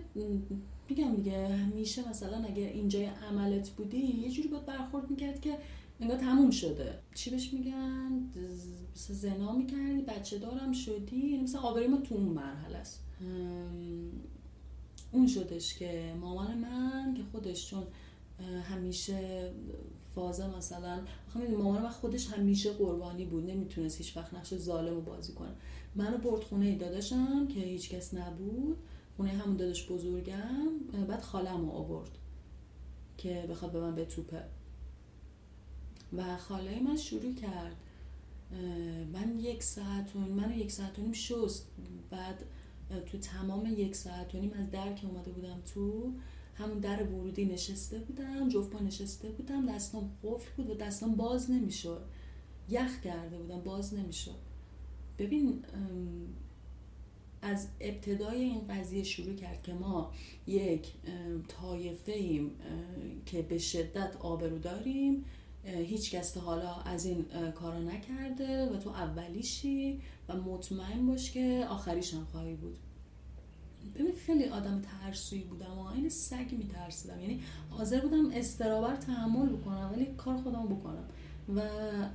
میگم 0.89 1.15
دیگه 1.15 1.47
همیشه 1.47 2.09
مثلا 2.09 2.43
اگر 2.43 2.67
اینجای 2.67 3.05
عملت 3.05 3.69
بودی 3.69 3.97
یه 3.97 4.31
جوری 4.31 4.47
باید 4.47 4.65
برخورد 4.65 5.09
می‌کرد 5.09 5.41
که 5.41 5.57
انگار 5.99 6.17
تموم 6.17 6.51
شده. 6.51 6.99
چی 7.15 7.29
بهش 7.29 7.53
میگن؟ 7.53 8.29
زنا 8.95 9.53
می‌کردی 9.53 10.01
بچه 10.01 10.37
دارم 10.37 10.71
شدی 10.71 11.15
یعنی 11.15 11.43
مثلا 11.43 11.61
آبری 11.61 11.87
ما 11.87 11.97
تو 11.97 12.15
اون 12.15 12.29
مرحله 12.29 12.77
است. 12.77 13.03
اون 15.11 15.27
شدش 15.27 15.77
که 15.77 16.13
مامان 16.21 16.57
من 16.57 17.13
که 17.17 17.23
خودش 17.31 17.69
چون 17.69 17.83
همیشه 18.63 19.51
فازه 20.15 20.57
مثلا 20.57 20.99
مامان 21.57 21.81
من 21.81 21.89
خودش 21.89 22.27
همیشه 22.27 22.73
قربانی 22.73 23.25
بود 23.25 23.49
نمی‌تونست 23.49 23.97
هیچ 23.97 24.17
وقت 24.17 24.33
نقش 24.33 24.55
ظالم 24.55 24.95
رو 24.95 25.01
بازی 25.01 25.33
کنه. 25.33 25.51
منو 25.97 26.17
برد 26.17 26.43
خونه 26.43 26.75
داداشم 26.75 27.47
که 27.47 27.59
هیچ 27.59 27.89
کس 27.89 28.13
نبود 28.13 28.77
خونه 29.17 29.29
همون 29.29 29.57
داداش 29.57 29.91
بزرگم 29.91 30.69
بعد 31.07 31.21
خالم 31.21 31.65
رو 31.65 31.71
آورد 31.71 32.11
که 33.17 33.45
بخواد 33.49 33.71
به 33.71 33.79
من 33.79 33.95
بتوپه. 33.95 34.43
و 36.13 36.37
خاله 36.37 36.79
من 36.79 36.97
شروع 36.97 37.33
کرد. 37.35 37.75
من 39.13 39.39
یک 39.39 39.63
ساعت 39.63 40.15
و 40.15 40.19
من 40.19 40.51
یک 40.51 40.71
ساعت 40.71 40.99
و 40.99 41.01
نیم 41.01 41.13
شست. 41.13 41.67
بعد 42.09 42.43
تو 43.05 43.17
تمام 43.17 43.65
یک 43.77 43.95
ساعت 43.95 44.35
و 44.35 44.39
نیم 44.39 44.53
از 44.53 44.71
در 44.71 44.93
که 44.93 45.07
اومده 45.07 45.31
بودم 45.31 45.61
تو 45.73 46.13
همون 46.55 46.79
در 46.79 47.03
ورودی 47.03 47.45
نشسته 47.45 47.99
بودم 47.99 48.49
جفت 48.49 48.81
نشسته 48.81 49.29
بودم. 49.29 49.65
دستام 49.65 50.11
قفل 50.23 50.49
بود 50.57 50.69
و 50.69 50.73
دستام 50.73 51.15
باز 51.15 51.51
نمی‌شد. 51.51 52.01
یخ 52.69 53.01
کرده 53.01 53.37
بودم 53.37 53.61
باز 53.61 53.93
نمی‌شد. 53.93 54.47
ببین 55.19 55.63
از 57.41 57.67
ابتدای 57.81 58.43
این 58.43 58.61
قضیه 58.69 59.03
شروع 59.03 59.35
کرد 59.35 59.63
که 59.63 59.73
ما 59.73 60.11
یک 60.47 60.87
طایفه 61.47 62.11
ایم 62.11 62.51
که 63.25 63.41
به 63.41 63.57
شدت 63.57 64.15
آبرو 64.19 64.59
داریم. 64.59 65.25
هیچ 65.63 66.11
کس 66.11 66.37
حالا 66.37 66.75
از 66.75 67.05
این 67.05 67.25
کارا 67.55 67.79
نکرده 67.79 68.69
و 68.69 68.77
تو 68.77 68.89
اولیشی 68.89 70.01
و 70.29 70.35
مطمئن 70.35 71.07
باش 71.07 71.31
که 71.31 71.67
آخریش 71.69 72.13
هم 72.13 72.25
خواهی 72.31 72.55
بود. 72.55 72.77
ببین 73.95 74.13
خیلی 74.25 74.45
آدم 74.45 74.81
ترسویی 74.81 75.43
بودم 75.43 75.77
و 75.77 75.85
این 75.85 76.09
سگ 76.09 76.51
میترسیدم. 76.51 77.19
یعنی 77.19 77.41
حاضر 77.69 77.99
بودم 77.99 78.31
استرابر 78.33 78.95
تحمل 78.95 79.49
بکنم 79.49 79.89
ولی 79.93 80.05
کار 80.05 80.37
خودم 80.37 80.65
بکنم. 80.65 81.09
و 81.55 81.61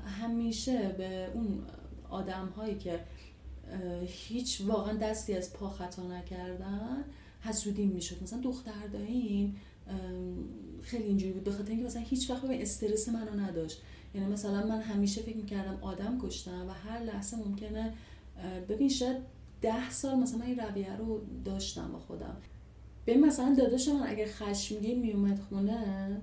همیشه 0.07 0.95
به 0.99 1.31
اون 1.35 1.65
آدم 2.13 2.53
هایی 2.57 2.79
که 2.79 3.01
هیچ 4.07 4.61
واقعا 4.67 4.97
دستی 4.97 5.35
از 5.35 5.53
پا 5.53 5.71
خطا 5.71 6.03
نکردن 6.03 7.05
حسودیم 7.41 7.89
می‌شد. 7.89 8.23
مثلا 8.23 8.41
دختر 8.41 8.87
داییم 8.93 9.57
خیلی 10.83 11.05
اینجوری 11.05 11.33
بود. 11.33 11.45
بخاطر 11.45 11.71
اینکه 11.71 11.85
مثلا 11.85 12.03
هیچ 12.03 12.31
وقت 12.31 12.43
به 12.43 12.63
استرس 12.63 13.09
منو 13.09 13.41
نداشت. 13.41 13.83
یعنی 14.15 14.27
مثلا 14.27 14.67
من 14.67 14.81
همیشه 14.81 15.23
فکر 15.23 15.37
می‌کردم 15.37 15.79
آدم 15.83 16.19
کشتم 16.23 16.69
و 16.69 16.73
هر 16.73 17.03
لحظه 17.03 17.37
ممکنه 17.37 17.93
ببین 18.69 18.89
شاید 18.89 19.17
ده 19.63 19.91
سال 19.91 20.15
مثلا 20.15 20.39
من 20.39 20.47
این 20.47 20.59
رویه 20.59 20.97
رو 20.97 21.21
داشتم 21.45 21.93
با 21.93 21.99
خودم. 21.99 22.37
به 23.05 23.17
مثلا 23.17 23.55
داداش 23.59 23.89
من 23.89 24.07
اگر 24.07 24.27
خشمگین 24.27 25.01
میومد 25.01 25.39
خونه 25.39 26.21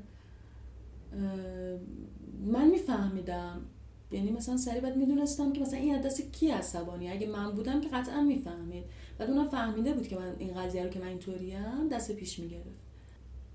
من 2.46 2.70
میفهمیدم 2.70 3.62
یعنی 4.12 4.32
مثلا 4.32 4.58
سری 4.58 4.80
بعد 4.80 4.98
می‌دونستم 4.98 5.54
که 5.54 5.62
مثلا 5.62 5.80
این 5.80 6.02
دست 6.02 6.32
کی 6.32 6.52
عصبانی؟ 6.52 7.10
اگه 7.10 7.28
من 7.28 7.52
بودم 7.52 7.82
که 7.82 7.90
قطعا 7.90 8.22
می‌فهمید. 8.22 8.84
بعد 9.18 9.30
اونم 9.30 9.48
فهمیده 9.48 9.94
بود 9.94 10.08
که 10.08 10.16
من 10.16 10.36
این 10.40 10.54
قضیه 10.54 10.84
رو 10.84 10.90
که 10.90 11.00
من 11.00 11.08
اینطوریم 11.08 11.88
دست 11.92 12.12
پیش 12.12 12.40
می‌گرفت. 12.40 12.80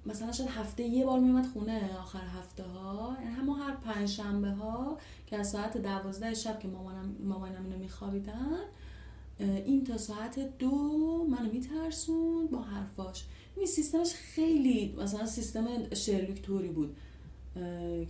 مثلا 0.07 0.33
شاید 0.33 0.51
هفته 0.51 0.83
یه 0.83 1.05
بار 1.05 1.21
میومد 1.21 1.47
خونه 1.47 1.99
آخر 1.99 2.27
هفته 2.39 2.63
ها 2.63 3.17
یعنی 3.23 3.35
همه 3.35 3.55
هر 3.55 3.77
پنج 3.77 4.09
شنبه 4.09 4.51
ها 4.51 4.99
که 5.27 5.37
از 5.37 5.51
ساعت 5.51 5.77
دوازده 5.77 6.35
شب 6.35 6.59
که 6.59 6.69
مامانم 6.69 7.17
مامانم 7.25 7.65
اینو 7.65 7.79
میخوابیدن 7.79 8.59
این 9.39 9.85
تا 9.85 9.99
ساعت 9.99 10.59
دو 10.59 10.71
منو 11.31 11.53
میترسون 11.53 12.47
با 12.47 12.63
حرفاش. 12.63 13.25
این 13.57 13.67
سیستمش 13.67 14.15
خیلی 14.15 14.95
مثلا 14.99 15.27
سیستم 15.27 15.95
شرلوک 15.95 16.47
بود. 16.75 16.97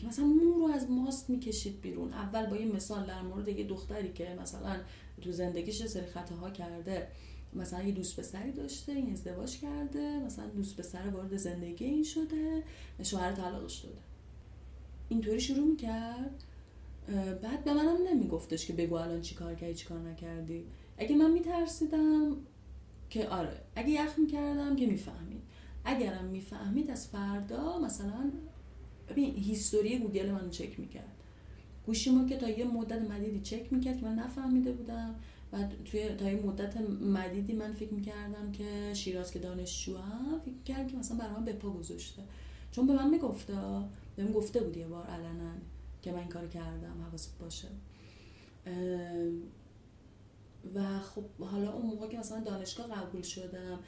که 0.00 0.06
مثلا 0.08 0.24
مو 0.24 0.50
رو 0.58 0.70
از 0.74 0.90
ماست 0.90 1.30
می‌کشید 1.30 1.80
بیرون. 1.80 2.12
اول 2.12 2.46
با 2.46 2.56
یه 2.56 2.66
مثال 2.66 3.06
در 3.06 3.22
مورد 3.22 3.48
یه 3.48 3.64
دختری 3.64 4.12
که 4.12 4.38
مثلا 4.42 4.76
تو 5.22 5.32
زندگیش 5.32 5.86
سری 5.86 6.06
خطاها 6.06 6.50
کرده. 6.50 7.08
مثلا 7.52 7.82
یه 7.82 7.92
دوست 7.92 8.20
پسری 8.20 8.52
داشته 8.52 8.92
این 8.92 9.12
ازدواج 9.12 9.58
کرده 9.58 10.18
مثلا 10.18 10.46
دوست 10.46 10.76
پسر 10.76 11.08
وارد 11.08 11.36
زندگی 11.36 11.84
این 11.84 12.04
شده 12.04 12.62
شوهر 13.02 13.32
طلاقش 13.32 13.78
داده. 13.78 13.98
اینطوری 15.08 15.40
شروع 15.40 15.66
می‌کرد. 15.66 16.44
بعد 17.42 17.64
به 17.64 17.74
منم 17.74 17.96
نمیگفتش 18.08 18.66
که 18.66 18.72
بگو 18.72 18.94
الان 18.94 19.20
چی 19.20 19.34
کار 19.34 19.54
کردی 19.54 19.74
چی 19.74 19.86
کار 19.86 19.98
نکردی. 19.98 20.64
اگه 20.98 21.16
من 21.16 21.30
میترسیدم 21.30 22.36
که 23.10 23.28
آره. 23.28 23.60
اگه 23.76 23.90
یخ 23.90 24.18
می‌کردم 24.18 24.76
که 24.76 24.86
می‌فهمید. 24.86 25.42
اگرم 25.84 26.24
می‌فهمید 26.24 26.90
از 26.90 27.08
فردا 27.08 27.78
مثلا 27.78 28.32
ببین 29.08 29.34
هیستوری 29.34 29.98
گوگل 29.98 30.30
منو 30.30 30.48
چک 30.48 30.80
می‌کرد. 30.80 31.12
گوشیمو 31.86 32.28
که 32.28 32.36
تا 32.36 32.48
یه 32.48 32.64
مدت 32.64 33.10
مدیدی 33.10 33.40
چک 33.40 33.72
می‌کرد 33.72 33.98
که 33.98 34.06
من 34.06 34.14
نفهمیده 34.14 34.72
بودم. 34.72 35.14
و 35.52 35.58
توی 35.84 36.08
تا 36.08 36.30
یه 36.30 36.40
مدت 36.46 36.76
مدیدی 37.00 37.52
من 37.52 37.72
فکر 37.72 37.94
می‌کردم 37.94 38.52
که 38.52 38.94
شیراز 38.94 39.30
که 39.30 39.38
دانشجو 39.38 39.96
هم 39.96 40.40
فکر 40.40 40.54
می‌کردم 40.54 40.86
که 40.86 40.96
مثلا 40.96 41.16
برای 41.16 41.32
من 41.32 41.44
به 41.44 41.52
پا 41.52 41.70
گذاشته. 41.70 42.22
چون 42.72 42.86
به 42.86 42.92
من 42.92 43.10
می‌گفته 43.10 43.54
بهم 44.16 44.32
گفته 44.32 44.60
بود 44.60 44.76
یه 44.76 44.86
بار 44.86 45.06
علنا 45.06 45.52
که 46.02 46.12
من 46.12 46.18
این 46.18 46.28
کار 46.28 46.48
کردم 46.48 47.06
حواست 47.08 47.38
باشه. 47.38 47.68
و 50.74 50.98
خب 51.00 51.24
حالا 51.40 51.72
اون 51.72 51.86
موقع 51.86 52.08
که 52.08 52.18
مثلا 52.18 52.40
دانشگاه 52.40 52.86
قبول 52.86 53.22
شدم 53.22 53.80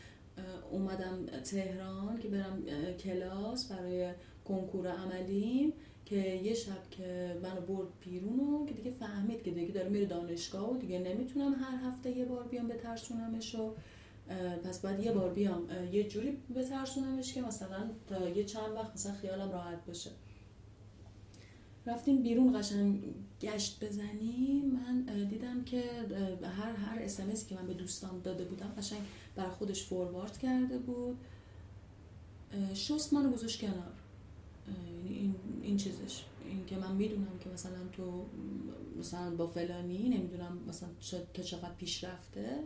اومدم 0.71 1.27
تهران 1.45 2.19
که 2.19 2.29
برم 2.29 2.63
کلاس 2.99 3.73
برای 3.73 4.13
کنکور 4.49 4.89
عملیم 4.89 5.73
که 6.05 6.17
یه 6.17 6.55
شب 6.55 6.91
که 6.91 7.37
منو 7.43 7.61
برد 7.61 7.89
بیرون 8.01 8.67
که 8.67 8.75
دیگه 8.75 8.91
فهمید 8.91 9.43
که 9.43 9.51
دیگه 9.51 9.73
داره 9.73 9.89
میره 9.89 10.07
دانشگاه 10.07 10.71
و 10.71 10.77
دیگه 10.77 10.99
نمی‌تونم 10.99 11.53
هر 11.53 11.89
هفته 11.89 12.11
یه 12.11 12.25
بار 12.25 12.43
بیام 12.43 12.69
بترسونمش 12.69 13.55
و 13.55 13.75
پس 14.65 14.81
باید 14.81 15.01
یه 15.01 15.13
بار 15.13 15.33
بیام 15.33 15.69
یه 15.93 16.05
جوری 16.05 16.39
بترسونمش 16.55 17.33
که 17.33 17.43
مثلا 17.43 17.91
تا 18.07 18.29
یه 18.29 18.45
چند 18.45 18.73
وقت 18.75 18.95
مثلا 18.95 19.13
خیالم 19.13 19.53
راحت 19.53 19.85
باشه. 19.87 20.11
رفتیم 21.87 22.23
بیرون 22.23 22.61
قشنگ 22.61 23.03
گشت 23.41 23.85
بزنیم. 23.85 24.65
من 24.65 25.25
دیدم 25.29 25.65
که 25.65 25.83
هر 26.43 26.73
هر 26.73 26.99
اسمسی 27.03 27.47
که 27.47 27.55
من 27.55 27.67
به 27.67 27.75
دوستان 27.75 28.21
داده 28.21 28.45
بودم 28.45 28.75
قشنگ 28.79 29.01
بر 29.37 29.49
خودش 29.49 29.83
فوروارد 29.85 30.39
کرده 30.39 30.79
بود. 30.79 31.17
شست 32.75 33.13
منو 33.13 33.33
گذاشت 33.33 33.61
کنار. 33.61 33.93
این, 35.09 35.35
این 35.63 35.77
چیزش. 35.77 36.25
این 36.49 36.67
که 36.67 36.77
من 36.77 36.95
می‌دونم 36.95 37.39
که 37.41 37.51
مثلا 37.51 37.89
تو 37.93 38.27
مثلا 38.99 39.37
با 39.37 39.47
فلانی 39.47 40.09
نمی‌دونم 40.09 40.59
مثلا 40.69 40.89
تا 41.35 41.43
چقدر 41.43 41.75
پیش 41.75 42.05
رفته. 42.05 42.59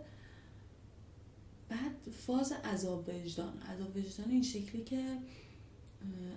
بعد 1.69 2.13
فاز 2.27 2.53
عذاب 2.53 3.09
وجدان. 3.09 3.53
عذاب 3.63 3.97
وجدان 3.97 4.31
این 4.31 4.43
شکلی 4.43 4.85
که 4.85 5.19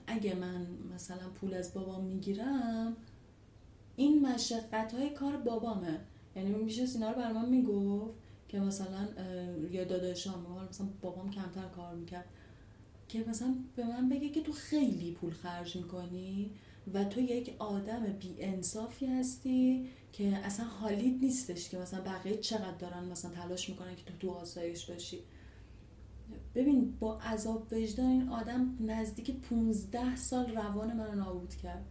اگه 0.07 0.35
من 0.35 0.67
مثلا 0.95 1.29
پول 1.29 1.53
از 1.53 1.73
بابام 1.73 2.03
می‌گیرم 2.03 2.95
این 3.95 4.21
مشقت 4.27 4.93
های 4.93 5.09
کار 5.09 5.37
بابامه. 5.37 5.99
یعنی 6.35 6.49
میشه 6.49 6.85
سینا 6.85 7.11
رو 7.11 7.15
بر 7.15 7.31
من 7.31 7.49
می‌گفت 7.49 8.13
که 8.49 8.59
مثلا 8.59 9.07
یا 9.71 9.83
داداشام 9.83 10.67
مثلا 10.69 10.87
بابام 11.01 11.31
کمتر 11.31 11.67
کار 11.67 11.95
می‌کرد. 11.95 12.25
که 13.13 13.23
مثلا 13.29 13.55
به 13.75 13.85
من 13.87 14.09
بگه 14.09 14.29
که 14.29 14.41
تو 14.41 14.51
خیلی 14.51 15.11
پول 15.11 15.33
خرج 15.33 15.75
می‌کنی 15.75 16.51
و 16.93 17.03
تو 17.03 17.19
یک 17.19 17.55
آدم 17.59 18.03
بی 18.19 18.35
انصافی 18.39 19.05
هستی 19.05 19.87
که 20.13 20.27
اصلا 20.27 20.65
حالیت 20.65 21.21
نیستش 21.21 21.69
که 21.69 21.77
مثلا 21.77 22.01
بقیه 22.01 22.37
چقدر 22.37 22.77
دارن 22.79 23.03
مثلا 23.03 23.31
تلاش 23.31 23.69
می‌کنن 23.69 23.95
که 23.95 24.03
تو 24.05 24.13
تو 24.19 24.29
آسایش 24.29 24.89
باشی. 24.89 25.19
ببین 26.55 26.93
با 26.99 27.19
عذاب 27.19 27.67
وجدان 27.71 28.05
این 28.05 28.29
آدم 28.29 28.77
نزدیک 28.79 29.31
15 29.31 30.15
سال 30.15 30.55
روان 30.55 30.97
من 30.97 31.17
نابود 31.17 31.55
کرد. 31.55 31.85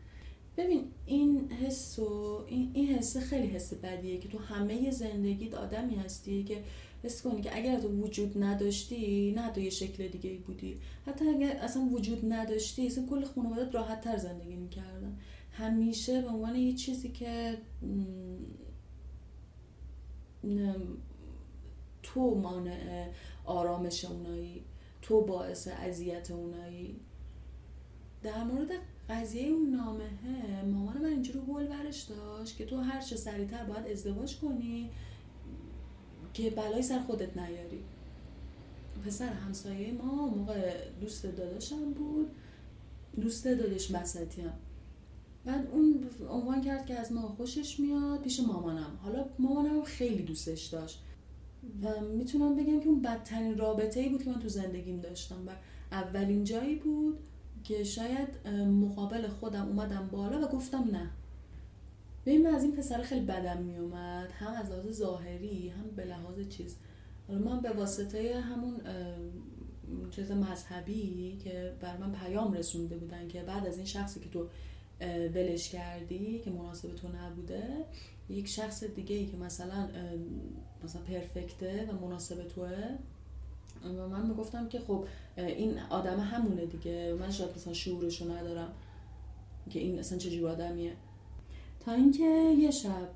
ببین 0.57 0.85
این 1.07 1.53
حس 1.53 1.99
و 1.99 2.45
این, 2.47 2.71
این 2.75 2.89
حس 2.89 3.17
خیلی 3.17 3.47
حس 3.47 3.75
بدیه 3.75 4.19
که 4.19 4.29
تو 4.29 4.39
همه 4.39 4.91
زندگیت 4.91 5.55
آدمی 5.55 5.95
هستی 5.95 6.45
که 6.45 6.63
حس 7.03 7.23
کنی 7.23 7.41
که 7.41 7.57
اگر 7.57 7.81
تو 7.81 7.89
وجود 7.89 8.43
نداشتی 8.45 9.33
نه 9.37 9.53
تو 9.53 9.61
یه 9.61 9.71
شکل 9.71 10.09
دیگه 10.09 10.31
ای 10.31 10.39
بودی. 10.39 10.81
حتی 11.07 11.29
اگر 11.29 11.57
اصلا 11.57 11.83
وجود 11.83 12.33
نداشتی 12.33 12.87
اصلا 12.87 13.07
کل 13.07 13.25
خانوادت 13.25 13.75
راحت 13.75 14.01
تر 14.01 14.17
زندگی 14.17 14.57
می‌کردن. 14.57 15.19
همیشه 15.53 16.21
به 16.21 16.29
عنوان 16.29 16.57
یه 16.57 16.75
چیزی 16.75 17.09
که 17.09 17.59
تو 22.03 22.35
مانع 22.35 23.09
آرامش 23.45 24.05
اونایی 24.05 24.65
تو 25.03 25.21
باعث 25.21 25.69
اذیت 25.69 26.31
اونایی. 26.31 26.97
در 28.23 28.45
مورد 28.45 28.69
قضیه 29.09 29.49
اون 29.49 29.71
نامه 29.71 30.11
مامان 30.65 30.99
من 30.99 31.05
اینجوری 31.05 31.39
هول 31.39 31.67
ورش 31.69 32.03
داشت 32.03 32.57
که 32.57 32.67
تو 32.67 32.77
هر 32.77 33.01
چه 33.01 33.17
سریعتر 33.17 33.65
باید 33.65 33.87
ازدواج 33.87 34.37
کنی. 34.39 34.91
که 36.35 36.51
بلای 36.51 36.83
سر 36.83 37.01
خودت 37.01 37.37
نیاری. 37.37 37.81
پسر 39.07 39.33
همسایه 39.33 39.93
ما 39.93 40.27
موقع 40.27 40.75
دوست 41.01 41.23
داداشم 41.27 41.93
بود 41.93 42.31
دوست 43.21 43.45
دادش 43.45 43.91
وسطی 43.91 44.43
هم 44.43 44.53
بعد 45.45 45.69
اون 45.73 46.05
عنوان 46.31 46.61
کرد 46.61 46.87
که 46.87 46.95
از 46.95 47.13
ما 47.13 47.21
خوشش 47.21 47.81
میاد 47.81 48.23
پیش 48.23 48.41
مامانم. 48.41 48.99
حالا 49.03 49.25
مامانم 49.39 49.83
خیلی 49.83 50.23
دوستش 50.23 50.67
داشت. 50.67 51.03
و 51.83 52.01
می‌تونم 52.01 52.57
بگم 52.57 52.81
که 52.81 52.89
اون 52.89 53.03
بدترین 53.03 53.59
رابطه 53.59 54.01
ای 54.01 54.09
بود 54.09 54.25
که 54.25 54.31
من 54.31 54.41
تو 54.41 54.49
زندگیم 54.49 55.01
داشتم. 55.01 55.47
و 55.47 55.51
اولین 55.93 56.45
جایی 56.45 56.77
بود 56.77 57.19
که 57.65 57.85
شاید 57.85 58.49
مقابل 58.67 59.29
خودم 59.29 59.67
اومدم 59.67 60.09
بالا 60.13 60.47
و 60.47 60.49
گفتم 60.49 60.89
نه. 60.93 61.11
ببین 62.27 62.43
من 62.49 62.55
از 62.55 62.63
این 62.63 62.73
پسر 62.73 63.03
خیلی 63.03 63.27
بدم 63.27 63.63
میومد. 63.63 64.31
هم 64.33 64.53
از 64.53 64.71
لحاظ 64.71 64.93
ظاهری 64.93 65.69
هم 65.69 65.91
به 65.97 66.05
لحاظ 66.05 66.49
چیز. 66.49 66.77
من 67.29 67.61
به 67.61 67.71
واسطه 67.71 68.41
همون 68.41 68.81
چیز 70.11 70.31
مذهبی 70.31 71.39
که 71.45 71.73
بر 71.81 71.97
من 71.97 72.13
پیام 72.13 72.53
رسونده 72.53 72.97
بودن 72.97 73.29
که 73.29 73.43
بعد 73.43 73.67
از 73.67 73.77
این 73.77 73.87
شخصی 73.87 74.21
که 74.21 74.29
تو 74.29 74.47
ولش 75.35 75.69
کردی 75.69 76.39
که 76.39 76.51
مناسب 76.51 76.95
تو 76.95 77.09
نبوده 77.09 77.65
یک 78.29 78.49
شخص 78.49 78.85
دیگه 78.85 79.17
ای 79.17 79.27
که 79.27 79.37
مثلا 79.37 79.89
مثلا 80.85 81.03
پرفکته 81.03 81.89
و 81.91 82.07
مناسب 82.07 82.49
توه. 82.49 82.89
و 83.85 84.09
من 84.09 84.27
می‌گفتم 84.27 84.69
که 84.69 84.81
خب 84.81 85.05
این 85.37 85.79
آدم 85.91 86.21
همونه 86.21 86.67
دیگه. 86.67 87.17
من 87.21 87.31
شاید 87.31 87.51
مثلا 87.57 87.73
شعورشو 87.73 88.33
ندارم 88.33 88.73
که 89.71 89.79
این 89.79 89.99
اصلا 89.99 90.19
چه 90.19 90.49
آدمیه. 90.49 90.93
تا 91.85 91.93
اینکه 91.93 92.55
یه 92.59 92.71
شب 92.71 93.09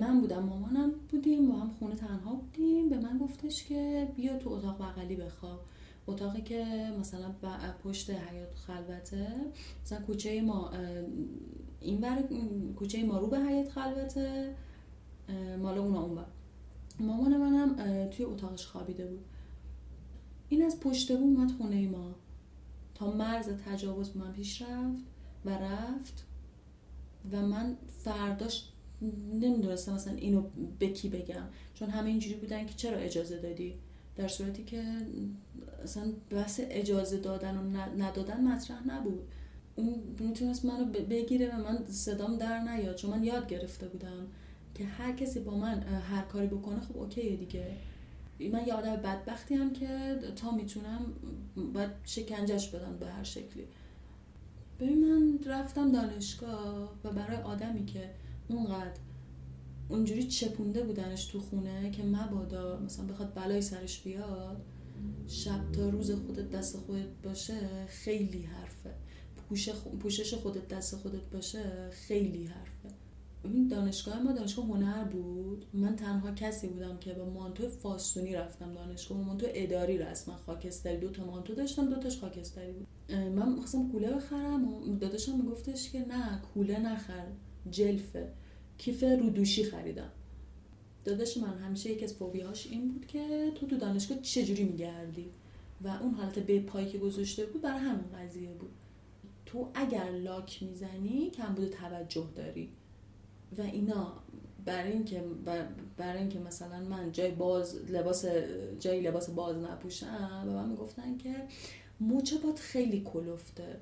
من 0.00 0.20
بودم 0.20 0.42
مامانم 0.42 0.92
بودیم 1.10 1.48
با 1.48 1.54
هم 1.54 1.70
خونه 1.70 1.94
تنها 1.94 2.34
بودیم. 2.34 2.88
به 2.88 2.98
من 2.98 3.18
گفتش 3.18 3.64
که 3.64 4.08
بیا 4.16 4.38
تو 4.38 4.50
اتاق 4.50 4.78
بغلی 4.78 5.16
بخواب. 5.16 5.60
اتاقی 6.06 6.42
که 6.42 6.92
مثلا 7.00 7.34
پشت 7.84 8.10
حیات 8.10 8.54
خلوته. 8.54 9.28
مثلا 9.84 10.00
کوچه 10.00 10.42
ما 10.42 10.70
این 11.80 12.00
بر 12.00 12.22
کوچه 12.76 13.04
ما 13.04 13.18
رو 13.18 13.26
به 13.26 13.38
حیات 13.38 13.68
خلوته. 13.68 14.54
مال 15.62 15.78
اونا 15.78 16.02
اون 16.02 16.14
بر 16.14 16.26
مامان 17.00 17.36
منم 17.36 18.08
توی 18.10 18.24
اتاقش 18.24 18.66
خوابیده 18.66 19.06
بود. 19.06 19.24
این 20.48 20.62
از 20.62 20.80
پشت 20.80 21.12
بود 21.12 21.36
اومد 21.36 21.50
خونه 21.50 21.88
ما. 21.88 22.14
تا 22.94 23.10
مرز 23.10 23.48
تجاوز 23.48 24.16
من 24.16 24.32
پیش 24.32 24.62
رفت 24.62 25.04
و 25.44 25.50
رفت. 25.50 26.24
و 27.32 27.42
من 27.42 27.76
فرداش 28.04 28.64
نمی‌دونستم 29.40 29.94
مثلا 29.94 30.14
اینو 30.14 30.42
به 30.78 30.88
کی 30.88 31.08
بگم. 31.08 31.44
چون 31.74 31.90
همه 31.90 32.10
اینجوری 32.10 32.34
بودن 32.34 32.66
که 32.66 32.74
چرا 32.74 32.96
اجازه 32.96 33.38
دادی؟ 33.38 33.74
در 34.16 34.28
صورتی 34.28 34.64
که 34.64 34.84
اصلا 35.82 36.12
بحث 36.30 36.60
اجازه 36.64 37.16
دادن 37.16 37.56
و 37.56 37.60
ندادن 38.02 38.44
مطرح 38.44 38.88
نبود. 38.88 39.28
اون 39.76 39.94
می‌تونست 40.18 40.64
منو 40.64 40.84
بگیره 40.84 41.56
و 41.56 41.62
من 41.62 41.86
صدام 41.86 42.36
در 42.36 42.58
نیاد. 42.58 42.96
چون 42.96 43.10
من 43.10 43.24
یاد 43.24 43.48
گرفته 43.48 43.88
بودم 43.88 44.26
که 44.74 44.84
هر 44.84 45.12
کسی 45.12 45.40
با 45.40 45.56
من 45.56 45.82
هر 45.82 46.22
کاری 46.22 46.46
بکنه 46.46 46.80
خب 46.80 46.96
اوکیه 46.96 47.36
دیگه. 47.36 47.66
من 48.40 48.66
یه 48.66 48.74
آدم 48.74 48.96
بدبختی 48.96 49.54
هم 49.54 49.72
که 49.72 50.18
تا 50.36 50.50
می‌تونم 50.50 51.12
باید 51.74 51.90
شکنجش 52.04 52.68
بدم 52.68 52.96
به 53.00 53.06
هر 53.06 53.22
شکلی. 53.22 53.64
ببین 54.80 55.14
من 55.14 55.38
رفتم 55.46 55.92
دانشگاه 55.92 56.98
و 57.04 57.10
برای 57.10 57.36
آدمی 57.36 57.86
که 57.86 58.10
اونقدر 58.48 59.00
اونجوری 59.88 60.24
چپونده 60.24 60.82
بودنش 60.82 61.26
تو 61.26 61.40
خونه 61.40 61.90
که 61.90 62.02
مبادا 62.02 62.80
مثلا 62.80 63.06
بخواد 63.06 63.34
بلای 63.34 63.62
سرش 63.62 64.02
بیاد 64.02 64.64
شب 65.26 65.72
تا 65.72 65.88
روز 65.88 66.10
خودت 66.10 66.50
دست 66.50 66.76
خودت 66.76 67.08
باشه 67.22 67.86
خیلی 67.88 68.42
حرفه. 68.42 68.94
پوشش 70.00 70.34
خودت 70.34 70.68
دست 70.68 70.96
خودت 70.96 71.30
باشه 71.32 71.90
خیلی 71.90 72.46
حرفه. 72.46 72.77
این 73.44 73.68
دانشگاه 73.68 74.22
ما 74.22 74.32
دانشگاه 74.32 74.66
هنر 74.66 75.04
بود. 75.04 75.66
من 75.72 75.96
تنها 75.96 76.30
کسی 76.30 76.66
بودم 76.66 76.98
که 76.98 77.14
با 77.14 77.24
مانتو 77.24 77.68
فاستونی 77.68 78.34
رفتم 78.34 78.74
دانشگاه 78.74 79.18
مانتو 79.18 79.46
اداری 79.50 79.98
رسما 79.98 80.36
خاکستری 80.36 80.96
دو 80.98 81.10
تا 81.10 81.24
مانتو 81.24 81.54
داشتم 81.54 81.90
دو 81.90 81.96
تاش 81.96 82.18
خاکستری 82.18 82.72
بود. 82.72 82.86
من 83.12 83.56
خواستم 83.56 83.92
کوله 83.92 84.10
بخرم 84.10 84.68
و 84.68 84.96
داداشم 84.96 85.36
میگفتش 85.36 85.90
که 85.90 85.98
نه 85.98 86.40
کوله 86.54 86.78
نخر 86.78 87.26
جلفه. 87.70 88.32
کیف 88.78 89.02
رودوشی 89.02 89.64
خریدم. 89.64 90.10
داداش 91.04 91.36
من 91.36 91.58
همیشه 91.58 91.90
یکی 91.90 92.04
از 92.04 92.14
فوبیاش 92.14 92.66
این 92.66 92.92
بود 92.92 93.06
که 93.06 93.52
تو 93.54 93.66
تو 93.66 93.76
دانشگاه 93.76 94.18
چجوری 94.18 94.64
میگردی؟ 94.64 95.30
و 95.84 95.88
اون 95.88 96.14
حالت 96.14 96.38
به 96.38 96.60
پایی 96.60 96.88
که 96.88 96.98
گذاشته 96.98 97.46
بود 97.46 97.62
برای 97.62 97.78
همون 97.78 98.04
قضیه 98.14 98.50
بود. 98.50 98.70
تو 99.46 99.68
اگر 99.74 100.10
لاک 100.10 100.62
می‌زنی 100.62 101.30
کم 101.30 101.54
بود 101.54 101.68
توجه 101.68 102.28
داری. 102.36 102.68
و 103.58 103.62
اینا. 103.62 104.12
برای 104.64 104.92
اینکه 104.92 105.24
برای 105.96 106.18
اینکه 106.18 106.38
مثلا 106.38 106.80
من 106.80 107.12
جای 107.12 107.30
باز 107.30 107.76
لباس 107.90 108.24
جای 108.80 109.00
لباس 109.00 109.30
باز 109.30 109.56
نپوشم 109.56 110.44
و 110.46 110.50
من 110.50 110.68
می‌گفتن 110.68 111.16
که 111.16 111.34
موچه 112.00 112.38
باد 112.38 112.56
خیلی 112.56 113.00
کلفته 113.00 113.80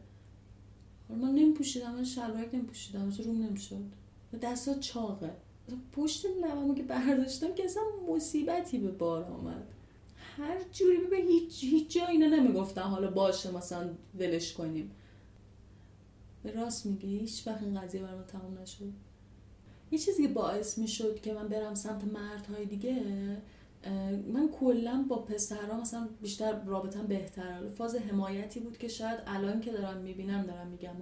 من 1.09 1.31
نمیپوشیدم 1.31 1.94
من 1.94 2.05
شلوارک 2.05 2.55
نمیپوشیدم 2.55 3.12
روم 3.24 3.42
نمی‌شد. 3.42 3.83
دستا 4.42 4.74
چاقه. 4.74 5.31
پشت 5.92 6.26
لبمو 6.26 6.74
که 6.74 6.83
برداشتم 6.83 7.55
که 7.55 7.64
اصلا 7.64 7.83
مصیبتی 8.09 8.79
به 8.79 8.90
بار 8.90 9.24
آمد. 9.24 9.66
هر 10.16 10.59
جوری 10.72 10.98
به 11.11 11.16
هیچ 11.16 11.64
هیچ 11.64 11.94
جا 11.94 12.07
اینا 12.07 12.26
نمی‌گفتن 12.26 12.83
حالا 12.83 13.11
باشه 13.11 13.50
مثلا 13.50 13.90
ولش 14.18 14.52
کنیم. 14.52 14.90
به 16.42 16.52
راست 16.52 16.87
میگی؟ 16.87 17.18
هیچ 17.18 17.46
وقت 17.46 17.62
این 17.62 17.81
قضیه 17.81 18.02
برام 18.02 18.22
تمام 18.22 18.59
نشد. 18.59 18.92
یه 19.90 19.99
چیزی 19.99 20.22
که 20.22 20.29
باعث 20.29 20.79
می‌شد 20.79 21.20
که 21.20 21.33
من 21.33 21.49
برم 21.49 21.75
سمت 21.75 22.05
مردهای 22.05 22.66
دیگه 22.66 23.03
من 24.33 24.49
کلا 24.61 25.05
با 25.09 25.16
پسرها 25.16 25.81
مثلا 25.81 26.09
بیشتر 26.22 26.64
رابطم 26.64 27.07
بهتر 27.07 27.68
فاز 27.68 27.94
حمایتی 27.94 28.61
بود 28.61 28.79
که 28.79 28.88
شاید 28.88 29.18
الان 29.27 29.61
که 29.61 29.72
دارم 29.72 29.96
می‌بینم 29.96 30.42
دارم 30.42 30.66
میگم 30.66 30.96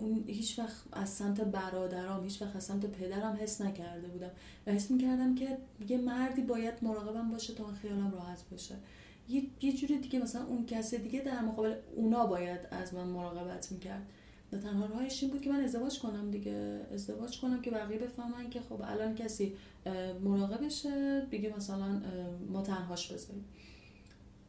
اون 0.00 0.24
هیچ 0.26 0.58
وقت 0.58 0.82
از 0.92 1.08
سمت 1.08 1.40
برادرام 1.40 2.24
هیچ 2.24 2.42
وقت 2.42 2.56
از 2.56 2.64
سمت 2.64 2.86
پدرم 2.86 3.38
حس 3.40 3.60
نکرده 3.60 4.08
بودم 4.08 4.30
و 4.66 4.72
حس 4.72 4.90
می‌کردم 4.90 5.34
که 5.34 5.58
یه 5.88 5.98
مردی 5.98 6.42
باید 6.42 6.74
مراقبم 6.82 7.30
باشه 7.30 7.54
تا 7.54 7.72
خیالم 7.72 8.12
راحت 8.12 8.44
باشه 8.50 8.74
یه, 9.28 9.42
یه 9.60 9.72
جوری 9.72 9.98
دیگه 9.98 10.18
مثلا 10.18 10.44
اون 10.44 10.66
کسی 10.66 10.98
دیگه 10.98 11.20
در 11.20 11.40
مقابل 11.40 11.74
اونا 11.96 12.26
باید 12.26 12.60
از 12.70 12.94
من 12.94 13.04
مراقبت 13.04 13.72
می‌کرد. 13.72 14.02
و 14.02 14.17
تنها 14.50 14.86
راهش 14.86 15.22
این 15.22 15.32
بود 15.32 15.40
که 15.40 15.50
من 15.50 15.60
ازدواج 15.60 15.98
کنم 15.98 16.30
دیگه. 16.30 16.86
ازدواج 16.92 17.40
کنم 17.40 17.60
که 17.62 17.70
بقیه 17.70 17.98
بفهمن 17.98 18.50
که 18.50 18.60
خب 18.60 18.82
الان 18.84 19.14
کسی 19.14 19.52
مراقبشه 20.24 21.26
بگه 21.32 21.56
مثلا 21.56 22.02
ما 22.48 22.62
تنهاش 22.62 23.12
بذاریم. 23.12 23.44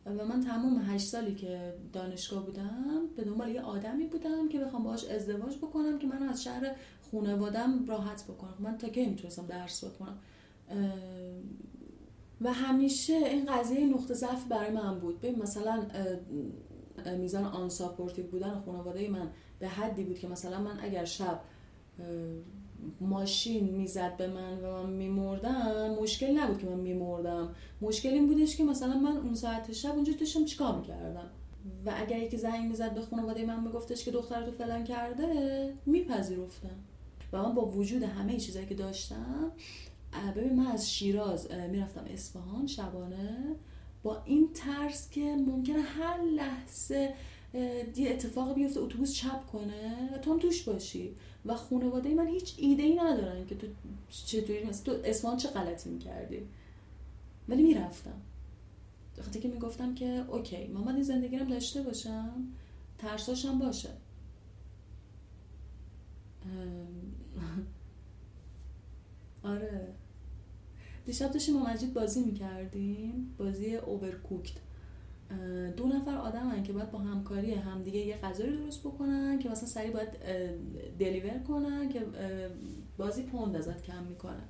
و 0.05 0.25
من 0.25 0.41
تمام 0.43 0.77
هشت 0.77 1.07
سالی 1.07 1.35
که 1.35 1.73
دانشگاه 1.93 2.45
بودم 2.45 3.01
به 3.15 3.23
دنبال 3.23 3.49
یه 3.49 3.61
آدمی 3.61 4.05
بودم 4.05 4.49
که 4.49 4.59
بخوام 4.59 4.83
باهاش 4.83 5.05
ازدواج 5.05 5.57
بکنم 5.57 5.99
که 5.99 6.07
منو 6.07 6.29
از 6.29 6.43
شهر 6.43 6.75
خانوادم 7.11 7.85
راحت 7.85 8.23
بکنم. 8.23 8.55
من 8.59 8.77
تا 8.77 8.89
که 8.89 9.09
می‌تونستم 9.09 9.45
درس 9.45 9.83
بکنم 9.83 10.17
و 12.41 12.53
همیشه 12.53 13.13
این 13.13 13.45
قضیه 13.45 13.85
نقطه 13.85 14.13
ضعف 14.13 14.47
برای 14.47 14.71
من 14.71 14.99
بود. 14.99 15.21
ببین 15.21 15.41
مثلا 15.41 15.85
میزان 17.17 17.43
آن 17.43 17.69
ساپورتیو 17.69 18.27
بودن 18.27 18.61
خانواده 18.65 19.09
من 19.09 19.29
به 19.59 19.67
حدی 19.67 20.03
بود 20.03 20.19
که 20.19 20.27
مثلا 20.27 20.59
من 20.59 20.79
اگر 20.81 21.05
شب 21.05 21.39
ماشین 23.01 23.63
می‌زد 23.75 24.17
به 24.17 24.27
من 24.27 24.59
و 24.59 24.83
من 24.83 24.89
میمردم 24.89 25.97
مشکل 26.01 26.37
نبود 26.37 26.57
که 26.57 26.67
من 26.67 26.79
میمردم. 26.79 27.55
مشکل 27.81 28.09
این 28.09 28.27
بودش 28.27 28.55
که 28.55 28.63
مثلا 28.63 28.97
من 28.99 29.17
اون 29.17 29.35
ساعت 29.35 29.71
شب 29.71 29.95
اونجا 29.95 30.13
داشتم 30.13 30.45
چیکار 30.45 30.79
می‌کردم؟ 30.79 31.29
و 31.85 31.93
اگر 31.97 32.19
یکی 32.19 32.37
زنگ 32.37 32.69
می‌زد 32.69 32.93
به 32.93 33.01
خانواده 33.01 33.45
من 33.45 33.63
میگفتش 33.63 34.05
که 34.05 34.11
دخترتو 34.11 34.51
فلان 34.51 34.83
کرده 34.83 35.73
میپذیرفتم. 35.85 36.75
و 37.33 37.43
من 37.43 37.55
با 37.55 37.65
وجود 37.65 38.03
همه 38.03 38.37
چیزایی 38.37 38.65
که 38.65 38.75
داشتم 38.75 39.51
ببین 40.35 40.55
من 40.55 40.67
از 40.67 40.91
شیراز 40.91 41.51
می‌رفتم 41.51 42.05
اصفهان 42.13 42.67
شبانه. 42.67 43.55
با 44.03 44.23
این 44.25 44.49
ترس 44.53 45.09
که 45.09 45.21
ممکنه 45.21 45.81
هر 45.81 46.21
لحظه 46.21 47.13
یه 47.53 48.09
اتفاق 48.09 48.55
بیفته 48.55 48.79
اتوبوس 48.79 49.13
چپ 49.13 49.47
کنه 49.47 50.09
و 50.13 50.17
تو 50.17 50.37
توش 50.37 50.63
باشی. 50.63 51.15
و 51.45 51.55
خانواده 51.55 52.13
من 52.13 52.27
هیچ 52.27 52.55
ایده 52.57 52.83
ای 52.83 52.95
ندارن 52.95 53.45
که 53.45 53.55
تو 53.55 53.67
چطوری 54.09 54.63
مثل 54.63 54.83
تو 54.83 55.01
اسمان 55.03 55.37
چه 55.37 55.49
غلطی 55.49 55.89
می‌کردی؟ 55.89 56.47
ولی 57.49 57.63
می‌رفتم. 57.63 58.21
وقتی 59.17 59.39
که 59.39 59.47
می‌گفتم 59.47 59.95
که 59.95 60.25
اوکی 60.27 60.67
من 60.67 60.93
این 60.93 61.03
زندگی 61.03 61.37
رو 61.37 61.45
داشته 61.45 61.81
باشم 61.81 62.47
ترساشم 62.97 63.59
باشه. 63.59 63.89
آره. 69.43 69.87
دیشب 71.05 71.31
داشتیم 71.31 71.59
با 71.59 71.69
مجید 71.69 71.93
بازی 71.93 72.23
می‌کردیم 72.23 73.35
بازی 73.37 73.75
اوورکوکت 73.75 74.53
دو 75.77 75.87
نفر 75.87 76.17
آدم 76.17 76.49
هن 76.49 76.63
که 76.63 76.73
باید 76.73 76.91
با 76.91 76.99
همکاری 76.99 77.53
همدیگه 77.53 77.99
یه 77.99 78.17
غذایی 78.17 78.57
درست 78.57 78.79
بکنن 78.79 79.39
که 79.39 79.49
مثلا 79.49 79.69
سریع 79.69 79.91
باید 79.91 80.09
دلیور 80.99 81.39
کنن 81.47 81.89
که 81.89 82.05
بازی 82.97 83.23
پوند 83.23 83.55
ازت 83.55 83.83
کم 83.83 84.03
می‌کنن 84.03 84.43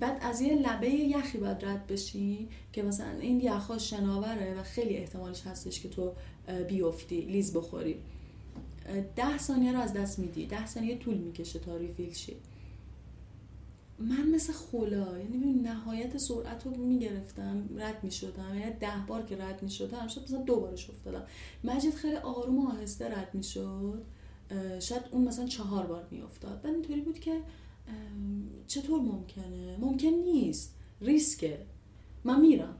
بعد 0.00 0.18
از 0.22 0.40
یه 0.40 0.54
لبه 0.54 0.90
یخی 0.90 1.38
باید 1.38 1.64
رد 1.64 1.86
بشی 1.86 2.48
که 2.72 2.82
مثلا 2.82 3.18
این 3.20 3.40
یخها 3.40 3.78
شناوره 3.78 4.60
و 4.60 4.62
خیلی 4.62 4.96
احتمالش 4.96 5.46
هستش 5.46 5.80
که 5.80 5.88
تو 5.88 6.12
بیفتی 6.68 7.20
لیز 7.20 7.52
بخوری. 7.52 7.96
ده 9.16 9.38
ثانیه 9.38 9.72
رو 9.72 9.78
از 9.78 9.92
دست 9.92 10.18
میدی. 10.18 10.46
ده 10.46 10.66
ثانیه 10.66 10.98
طول 10.98 11.16
می‌کشه 11.16 11.58
تا 11.58 11.76
ریفیل 11.76 12.12
شی. 12.12 12.36
من 13.98 14.30
مثل 14.30 14.52
خولا 14.52 15.18
یعنی 15.18 15.52
نهایت 15.52 16.16
سرعت 16.18 16.66
رو 16.66 16.76
می‌گرفتم 16.76 17.68
رد 17.76 18.04
می‌شدم. 18.04 18.58
یعنی 18.58 18.72
ده 18.80 19.04
بار 19.08 19.22
که 19.22 19.36
رد 19.36 19.62
می‌شدم 19.62 20.06
شاید 20.08 20.26
مثلا 20.26 20.42
دو 20.42 20.60
بارش 20.60 20.90
افتادم. 20.90 21.22
مجید 21.64 21.94
خیلی 21.94 22.16
آروم 22.16 22.58
و 22.58 22.68
آهسته 22.68 23.18
رد 23.18 23.34
می‌شد. 23.34 24.02
شاید 24.80 25.02
اون 25.10 25.28
مثلا 25.28 25.46
چهار 25.46 25.86
بار 25.86 26.06
میافتاد. 26.10 26.62
بعد 26.62 26.74
اینطوری 26.74 27.00
بود 27.00 27.18
که 27.18 27.40
چطور 28.66 29.00
ممکنه؟ 29.00 29.76
ممکن 29.80 30.08
نیست. 30.08 30.74
ریسکه. 31.00 31.58
من 32.24 32.40
میرم. 32.40 32.76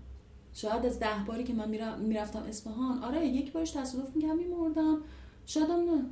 شاید 0.52 0.86
از 0.86 0.98
ده 0.98 1.24
باری 1.26 1.44
که 1.44 1.52
من 1.54 1.98
می‌رفتم 1.98 2.42
اصفهان 2.42 2.98
آره 3.04 3.26
یک 3.26 3.52
بارش 3.52 3.70
تصادف 3.70 4.16
میگم 4.16 4.36
میمردم. 4.36 4.98
شایدم 5.46 5.90
نه. 5.90 6.06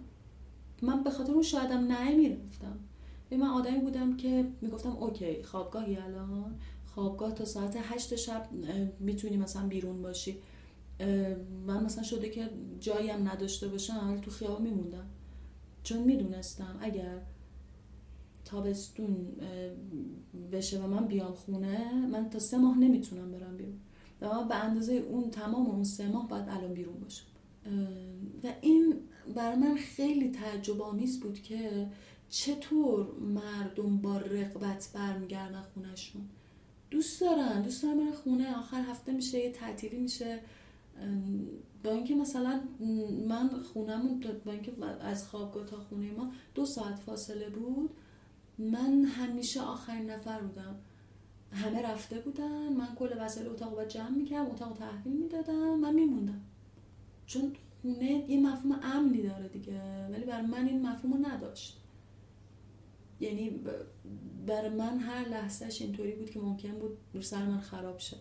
من 0.82 1.02
به 1.02 1.10
خاطر 1.10 1.32
اون 1.32 1.42
شایدم 1.42 1.92
نه 1.92 2.14
می‌رفتم. 2.14 2.78
من 3.36 3.46
آدمی 3.46 3.78
بودم 3.78 4.16
که 4.16 4.44
می‌گفتم 4.60 4.96
اوکی 4.96 5.42
خوابگاهی 5.42 5.96
الان. 5.96 6.54
خوابگاه 6.94 7.32
تا 7.32 7.44
ساعت 7.44 7.76
هشت 7.82 8.16
شب 8.16 8.48
می‌تونی 9.00 9.36
مثلا 9.36 9.68
بیرون 9.68 10.02
باشی. 10.02 10.36
من 11.66 11.84
مثلا 11.84 12.04
شده 12.04 12.28
که 12.28 12.50
جایی 12.80 13.10
هم 13.10 13.28
نداشته 13.28 13.68
باشم 13.68 14.20
تو 14.20 14.30
خیابان 14.30 14.62
میموندم. 14.62 15.06
چون 15.82 16.02
می‌دونستم 16.02 16.78
اگر 16.80 17.18
تابستون 18.44 19.26
بشه 20.52 20.80
و 20.80 20.86
من 20.86 21.06
بیام 21.06 21.32
خونه 21.32 22.06
من 22.06 22.30
تا 22.30 22.38
سه 22.38 22.58
ماه 22.58 22.78
نمی‌تونم 22.78 23.32
برم 23.32 23.56
بیرون. 23.56 23.78
و 24.20 24.44
به 24.44 24.54
اندازه 24.54 24.94
اون 24.94 25.30
تمام 25.30 25.66
اون 25.66 25.84
سه 25.84 26.08
ماه 26.08 26.28
باید 26.28 26.48
الان 26.48 26.74
بیرون 26.74 26.94
باشم. 27.00 27.26
و 28.44 28.48
این 28.60 28.94
بر 29.34 29.54
من 29.54 29.76
خیلی 29.76 30.30
تعجب 30.30 30.82
آمیز 30.82 31.20
بود 31.20 31.42
که 31.42 31.88
چطور 32.32 33.06
مردم 33.20 33.98
با 33.98 34.16
رقبت 34.18 34.90
برمیگردن 34.94 35.62
خونهشون؟ 35.74 36.22
دوست 36.90 37.20
دارن 37.20 37.62
دوست 37.62 37.82
دارن 37.82 37.96
برن 37.96 38.12
خونه 38.12 38.56
آخر 38.56 38.80
هفته 38.80 39.12
میشه 39.12 39.38
یه 39.38 39.52
تعطیلی 39.52 39.98
میشه. 39.98 40.40
با 41.84 41.90
اینکه 41.90 42.14
مثلا 42.14 42.60
من 43.28 43.48
خونمون 43.48 44.24
با 44.44 44.52
اینکه 44.52 44.72
از 45.00 45.28
خوابگاه 45.28 45.66
تا 45.66 45.76
خونه 45.80 46.10
ما 46.10 46.32
دو 46.54 46.66
ساعت 46.66 46.98
فاصله 46.98 47.48
بود 47.48 47.90
من 48.58 49.04
همیشه 49.04 49.60
آخرین 49.60 50.10
نفر 50.10 50.40
بودم. 50.40 50.74
همه 51.52 51.82
رفته 51.82 52.18
بودن 52.18 52.72
من 52.72 52.94
کل 52.98 53.08
وسایل 53.20 53.48
اتاق 53.48 53.74
باید 53.74 53.88
جمع 53.88 54.10
می‌کردم 54.10 54.50
اتاق 54.50 54.72
تحویل 54.78 55.16
می‌دادم 55.16 55.78
من 55.78 55.94
میموندم. 55.94 56.40
چون 57.26 57.52
خونه 57.82 58.30
یه 58.30 58.40
مفهوم 58.40 58.80
امنی 58.82 59.22
داره 59.22 59.48
دیگه 59.48 60.08
ولی 60.12 60.24
برای 60.24 60.46
من 60.46 60.68
این 60.68 60.88
مفهوم 60.88 61.12
رو 61.12 61.28
نداشت. 61.28 61.81
یعنی 63.22 63.60
برای 64.46 64.68
من 64.68 64.98
هر 64.98 65.28
لحظهش 65.28 65.82
اینطوری 65.82 66.12
بود 66.12 66.30
که 66.30 66.40
ممکن 66.40 66.72
بود 66.72 66.98
رو 67.14 67.22
سر 67.22 67.44
من 67.46 67.60
خراب 67.60 67.98
شه. 67.98 68.16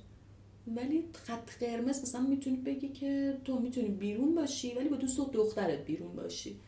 ولی 0.75 1.03
خط 1.13 1.49
قرمز 1.59 2.01
مثلا 2.01 2.21
می‌تونی 2.21 2.57
بگی 2.57 2.89
که 2.89 3.37
تو 3.45 3.59
می‌تونی 3.59 3.87
بیرون 3.87 4.35
باشی 4.35 4.73
ولی 4.73 4.89
با 4.89 4.95
دوست 4.95 5.19
و 5.19 5.29
دخترت 5.33 5.85
بیرون 5.85 6.15
باشی. 6.15 6.59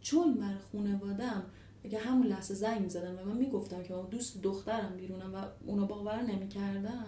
چون 0.00 0.34
من 0.34 0.58
خونوادم 0.70 1.42
اگه 1.84 1.98
همون 1.98 2.26
لحظه 2.26 2.54
زنگ 2.54 2.80
می‌زدم 2.80 3.18
و 3.18 3.24
من 3.24 3.36
می‌گفتم 3.36 3.82
که 3.82 3.94
دوست 4.10 4.42
دخترم 4.42 4.96
بیرونم 4.96 5.34
و 5.34 5.38
اونا 5.66 5.86
باور 5.86 6.22
نمی‌کردن 6.22 7.04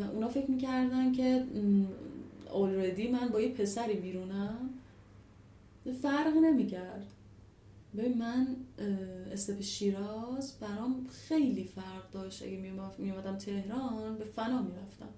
و 0.00 0.04
اونا 0.12 0.28
فکر 0.28 0.50
می‌کردن 0.50 1.12
که 1.12 1.44
اولردی 2.52 3.08
من 3.08 3.28
با 3.28 3.40
یه 3.40 3.48
پسری 3.48 3.94
بیرونم 3.94 4.70
فرق 6.02 6.36
نمی‌کرد. 6.36 7.06
ببین 7.96 8.18
من 8.18 8.56
استپ 9.32 9.60
شیراز 9.60 10.58
برام 10.60 11.06
خیلی 11.06 11.64
فرق 11.64 12.10
داشت. 12.12 12.42
اگه 12.42 12.56
میومدم 12.98 13.38
تهران 13.38 14.18
به 14.18 14.24
فنا 14.24 14.62
می‌رفتم 14.62 15.08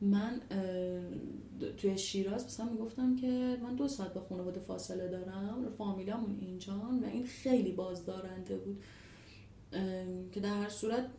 من 0.00 0.40
توی 1.76 1.98
شیراز 1.98 2.44
مثلا 2.44 2.66
می‌گفتم 2.66 3.16
که 3.16 3.58
من 3.62 3.76
دو 3.76 3.88
ساعت 3.88 4.14
با 4.14 4.20
خانواده 4.20 4.60
فاصله 4.60 5.08
دارم 5.08 5.64
و 5.66 5.70
فامیلامون 5.70 6.38
اینجان 6.40 7.04
و 7.04 7.06
این 7.06 7.26
خیلی 7.26 7.72
بازدارنده 7.72 8.56
بود. 8.58 8.82
که 10.32 10.40
در 10.40 10.54
هر 10.54 10.68
صورت 10.68 11.10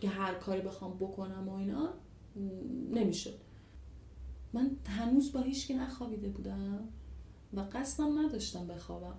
که 0.00 0.08
هر 0.08 0.34
کاری 0.34 0.60
بخوام 0.60 0.96
بکنم 0.96 1.48
و 1.48 1.52
اینا 1.52 1.94
نمی‌شد. 2.90 3.38
من 4.52 4.70
هنوز 4.86 5.32
با 5.32 5.40
هیچکی 5.40 5.74
نخوابیده 5.74 6.28
بودم 6.28 6.88
و 7.54 7.60
قصدم 7.60 8.18
نداشتم 8.18 8.66
بخوابم. 8.66 9.16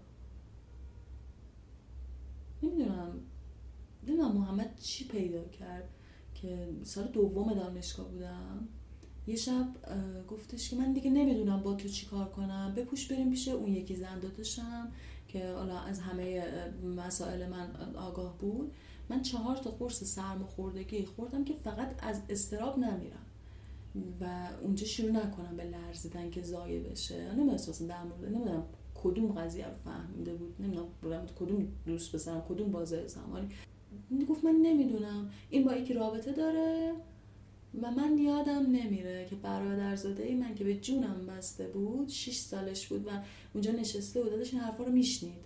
نمی‌دونم. 2.65 3.19
نمی‌دونم 4.07 4.31
محمد 4.31 4.79
چی 4.79 5.07
پیدا 5.07 5.43
کرد 5.43 5.89
که 6.41 6.69
سال 6.83 7.07
دوم 7.07 7.53
دانشگاه 7.53 8.07
بودم. 8.07 8.67
یه 9.27 9.35
شب 9.35 9.67
گفتش 10.27 10.69
که 10.69 10.75
من 10.75 10.93
دیگه 10.93 11.09
نمی‌دونم 11.09 11.63
با 11.63 11.73
تو 11.73 11.87
چی 11.87 12.05
کار 12.05 12.29
کنم. 12.29 12.73
بپوش 12.75 13.07
بریم 13.07 13.29
پیش 13.29 13.47
اون 13.47 13.73
یکی 13.73 13.95
زن 13.95 14.19
داداشم 14.19 14.91
که 15.27 15.51
حالا 15.51 15.79
از 15.79 15.99
همه 15.99 16.43
مسائل 16.97 17.49
من 17.49 17.75
آگاه 17.95 18.37
بود. 18.37 18.71
من 19.09 19.21
چهار 19.21 19.57
تا 19.57 19.71
قرص 19.71 20.03
سرماخوردگی 20.03 21.05
خوردم 21.05 21.43
که 21.43 21.53
فقط 21.53 21.95
از 21.99 22.21
استراب 22.29 22.79
نمیرم. 22.79 23.25
و 24.21 24.49
اونجا 24.61 24.85
شروع 24.85 25.11
نکنم 25.11 25.57
به 25.57 25.63
لرزیدن 25.63 26.29
که 26.29 26.41
زایه 26.43 26.79
بشه. 26.79 27.33
نمی‌دونم 27.35 27.87
در 27.87 28.29
نمی‌دونم 28.29 28.63
کدوم 29.05 29.31
قضیه 29.31 29.65
رو 29.67 29.73
فهمیده 29.73 30.33
بود؟ 30.33 30.55
نمی‌دونم 30.59 31.27
کدوم 31.39 31.67
دوست 31.85 32.11
بسرم 32.15 32.45
کدوم 32.49 32.71
بازه 32.71 33.07
زمانی. 33.07 33.47
گفت 34.29 34.43
من 34.43 34.55
نمی‌دونم. 34.61 35.29
این 35.49 35.63
با 35.63 35.75
یکی 35.75 35.93
رابطه 35.93 36.31
داره 36.31 36.93
و 37.81 37.91
من 37.91 38.17
یادم 38.17 38.71
نمیره 38.71 39.27
که 39.29 39.35
برادرزاده 39.35 40.23
ای 40.23 40.35
من 40.35 40.55
که 40.55 40.63
به 40.63 40.75
جونم 40.75 41.25
بسته 41.27 41.67
بود 41.67 42.09
6 42.09 42.37
سالش 42.37 42.87
بود 42.87 43.07
و 43.07 43.09
اونجا 43.53 43.71
نشسته 43.71 44.21
بود. 44.23 44.31
داشت 44.31 44.53
این 44.53 44.63
حرفا 44.63 44.83
رو 44.83 44.91
میشنید. 44.91 45.45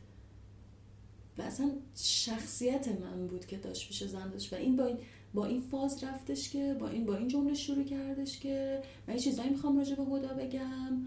و 1.37 1.41
اصلا 1.41 1.71
شخصیت 1.95 2.87
من 2.87 3.27
بود 3.27 3.45
که 3.45 3.57
داشت 3.57 3.87
پیش 3.87 4.03
زن 4.03 4.29
داشت. 4.29 4.53
و 4.53 4.55
این 4.55 4.75
با 4.75 4.85
این 4.85 4.97
با 5.33 5.45
این 5.45 5.61
فاز 5.61 6.03
رفتش 6.03 6.49
که 6.49 6.75
با 6.79 6.87
این 6.87 7.05
با 7.05 7.15
این 7.15 7.27
جمله 7.27 7.53
شروع 7.53 7.83
کردش 7.83 8.39
که 8.39 8.81
من 9.07 9.13
یه 9.13 9.19
چیزایی 9.19 9.49
می‌خوام 9.49 9.77
راجع 9.77 9.95
به 9.95 10.05
خدا 10.05 10.33
بگم. 10.33 11.01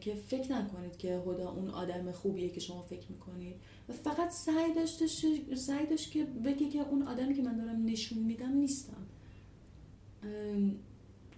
که 0.00 0.14
فکر 0.14 0.52
نکنید 0.52 0.96
که 0.96 1.22
خدا 1.24 1.50
اون 1.50 1.70
آدم 1.70 2.12
خوبیه 2.12 2.48
که 2.48 2.60
شما 2.60 2.82
فکر 2.82 3.12
می‌کنید. 3.12 3.54
و 3.88 3.92
فقط 3.92 4.30
سعی 4.30 4.74
داشتش 4.74 5.26
سعی 5.54 5.86
داشت 5.86 6.10
که 6.10 6.24
بگه 6.24 6.68
که 6.68 6.88
اون 6.88 7.02
آدمی 7.02 7.34
که 7.34 7.42
من 7.42 7.56
دارم 7.56 7.84
نشون 7.84 8.18
میدم 8.18 8.52
نیستم. 8.52 9.06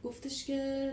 گفتش 0.04 0.44
که 0.44 0.92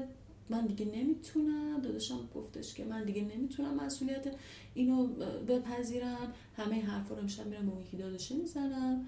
من 0.50 0.66
دیگه 0.66 0.86
نمی‌تونم. 0.86 1.82
داداشم 1.82 2.30
گفتش 2.36 2.74
که 2.74 2.86
من 2.86 3.04
دیگه 3.04 3.22
نمی‌تونم 3.22 3.76
مسئولیت 3.86 4.36
اینو 4.74 5.08
بپذیرم. 5.48 6.34
همه 6.58 6.82
حرفا 6.82 7.16
رو 7.16 7.22
امشب 7.22 7.48
میرم 7.48 7.70
به 7.70 7.82
یکی 7.82 7.98
داداشه 7.98 8.36
می‌زنم. 8.36 9.08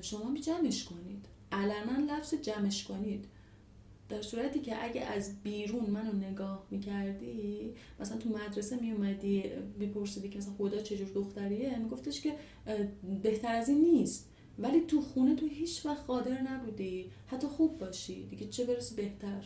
شما 0.00 0.30
بی 0.30 0.40
جمعش 0.40 0.84
کنید. 0.84 1.26
علنا 1.52 2.14
لفظ 2.14 2.34
جمعش 2.34 2.84
کنید. 2.84 3.24
در 4.08 4.22
صورتی 4.22 4.60
که 4.60 4.84
اگه 4.84 5.00
از 5.00 5.42
بیرون 5.42 5.90
منو 5.90 6.12
نگاه 6.12 6.66
می‌کردی 6.70 7.74
مثلا 8.00 8.18
تو 8.18 8.28
مدرسه 8.28 8.76
میومدی 8.76 9.44
میپرسیدی 9.78 10.28
که 10.28 10.38
مثلا 10.38 10.54
خدا 10.58 10.82
چجور 10.82 11.08
دختریه 11.14 11.78
میگفتش 11.78 12.20
که 12.20 12.36
بهتر 13.22 13.54
از 13.54 13.68
این 13.68 13.80
نیست. 13.80 14.30
ولی 14.58 14.80
تو 14.80 15.00
خونه 15.00 15.34
تو 15.34 15.46
هیچ 15.46 15.86
وقت 15.86 16.06
قادر 16.06 16.42
نبودی. 16.42 17.10
حتی 17.26 17.46
خوب 17.46 17.78
باشی. 17.78 18.26
دیگه 18.26 18.48
چه 18.48 18.64
برسه 18.64 18.96
بهتر؟ 18.96 19.44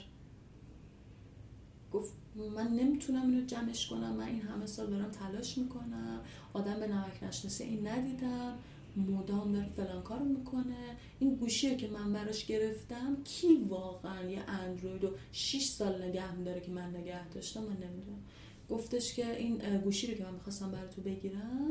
گفت 1.93 2.13
من 2.57 2.69
نمی‌تونم 2.69 3.31
اینو 3.31 3.47
جمعش 3.47 3.87
کنم. 3.87 4.17
من 4.17 4.27
این 4.27 4.41
همه 4.41 4.67
سال 4.67 4.91
دارم 4.91 5.11
تلاش 5.11 5.59
می‌کنم. 5.59 6.21
آدم 6.53 6.81
به 6.81 6.87
نمک 6.87 7.23
نشناسه 7.23 7.65
این 7.65 7.89
ندیدم. 7.89 8.59
مدام 8.97 9.53
داره 9.53 9.69
فلان 9.69 10.03
کارو 10.03 10.25
می‌کنه. 10.25 10.97
این 11.19 11.35
گوشی 11.35 11.77
که 11.77 11.89
من 11.89 12.13
براش 12.13 12.47
گرفتم 12.47 13.23
کی 13.25 13.57
واقعا 13.69 14.31
یه 14.31 14.51
اندروید 14.51 15.03
رو 15.03 15.11
6 15.33 15.65
سال 15.65 16.03
نگه 16.03 16.35
میداره 16.35 16.61
که 16.61 16.71
من 16.71 16.97
نگه 16.97 17.29
داشتم؟ 17.29 17.61
من 17.61 17.77
نمی‌دونم. 17.77 18.23
گفتش 18.71 19.15
که 19.15 19.37
این 19.37 19.79
گوشی 19.79 20.07
رو 20.07 20.15
که 20.15 20.25
من 20.25 20.35
می‌خواستم 20.35 20.71
برای 20.71 20.89
تو 20.89 21.03
بگیرم 21.03 21.71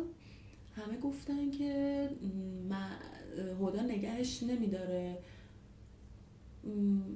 همه 0.75 0.97
گفتن 0.97 1.51
که 1.51 2.09
هدا 3.61 3.81
نگهش 3.81 4.43
نمیداره. 4.43 5.17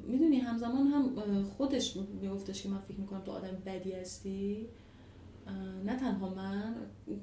می‌دونی 0.07 0.37
همزمان 0.37 0.87
هم 0.87 1.43
خودش 1.43 1.97
میگفتش 2.21 2.63
که 2.63 2.69
من 2.69 2.79
فکر 2.79 2.99
می‌کنم 2.99 3.21
تو 3.21 3.31
آدم 3.31 3.61
بدی 3.65 3.91
هستی. 3.91 4.67
نه 5.85 5.95
تنها 5.95 6.29
من 6.29 6.75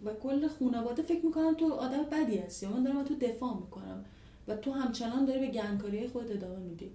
و 0.05 0.15
کل 0.15 0.49
خانواده 0.49 1.03
فکر 1.03 1.27
می‌کنم 1.27 1.55
تو 1.55 1.73
آدم 1.73 2.03
بدی 2.03 2.39
هستی. 2.39 2.67
من 2.67 2.83
دارم 2.83 3.05
تو 3.05 3.15
دفاع 3.15 3.57
می‌کنم. 3.61 4.05
و 4.49 4.57
تو 4.57 4.73
همچنان 4.73 5.25
داری 5.25 5.41
به 5.41 5.47
گنگکاری 5.47 6.09
خود 6.09 6.33
ادامه 6.33 6.59
میدی. 6.59 6.91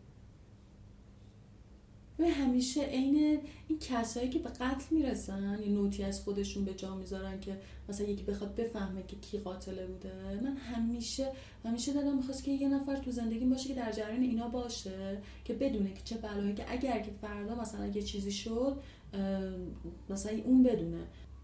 و 2.20 2.24
همیشه 2.24 2.82
عین 2.82 3.40
این 3.68 3.80
کسایی 3.80 4.30
که 4.30 4.40
به 4.40 4.50
قتل 4.50 4.86
می‌رسن 4.96 5.60
یه 5.62 5.70
نوتی 5.70 6.04
از 6.04 6.22
خودشون 6.22 6.66
به 6.66 6.74
جا 6.74 6.96
می‌ذارن 6.96 7.40
که 7.40 7.60
مثلا 7.90 8.08
یکی 8.08 8.24
بخواد 8.24 8.56
بفهمه 8.56 9.04
که 9.08 9.16
کی 9.16 9.38
قاتله 9.38 9.86
بوده. 9.86 10.40
من 10.44 10.58
همیشه 10.58 11.32
همیشه 11.66 11.94
دلم 11.94 12.18
می‌خواست 12.18 12.44
که 12.44 12.52
یه 12.52 12.68
نفر 12.68 12.96
تو 12.96 13.12
زندگی 13.12 13.46
باشه 13.46 13.68
که 13.68 13.74
در 13.74 13.92
جریان 13.92 14.22
اینا 14.22 14.48
باشه 14.48 15.22
که 15.46 15.54
بدونه 15.54 15.94
که 15.94 16.02
چه 16.04 16.18
بلایی 16.18 16.54
که 16.54 16.66
اگر 16.68 17.00
که 17.00 17.12
فردا 17.22 17.56
مثلا 17.56 17.88
یه 17.88 18.02
چیزی 18.02 18.32
شد 18.32 18.82
مثلا 20.10 20.38
اون 20.46 20.64
بدونه. 20.64 21.04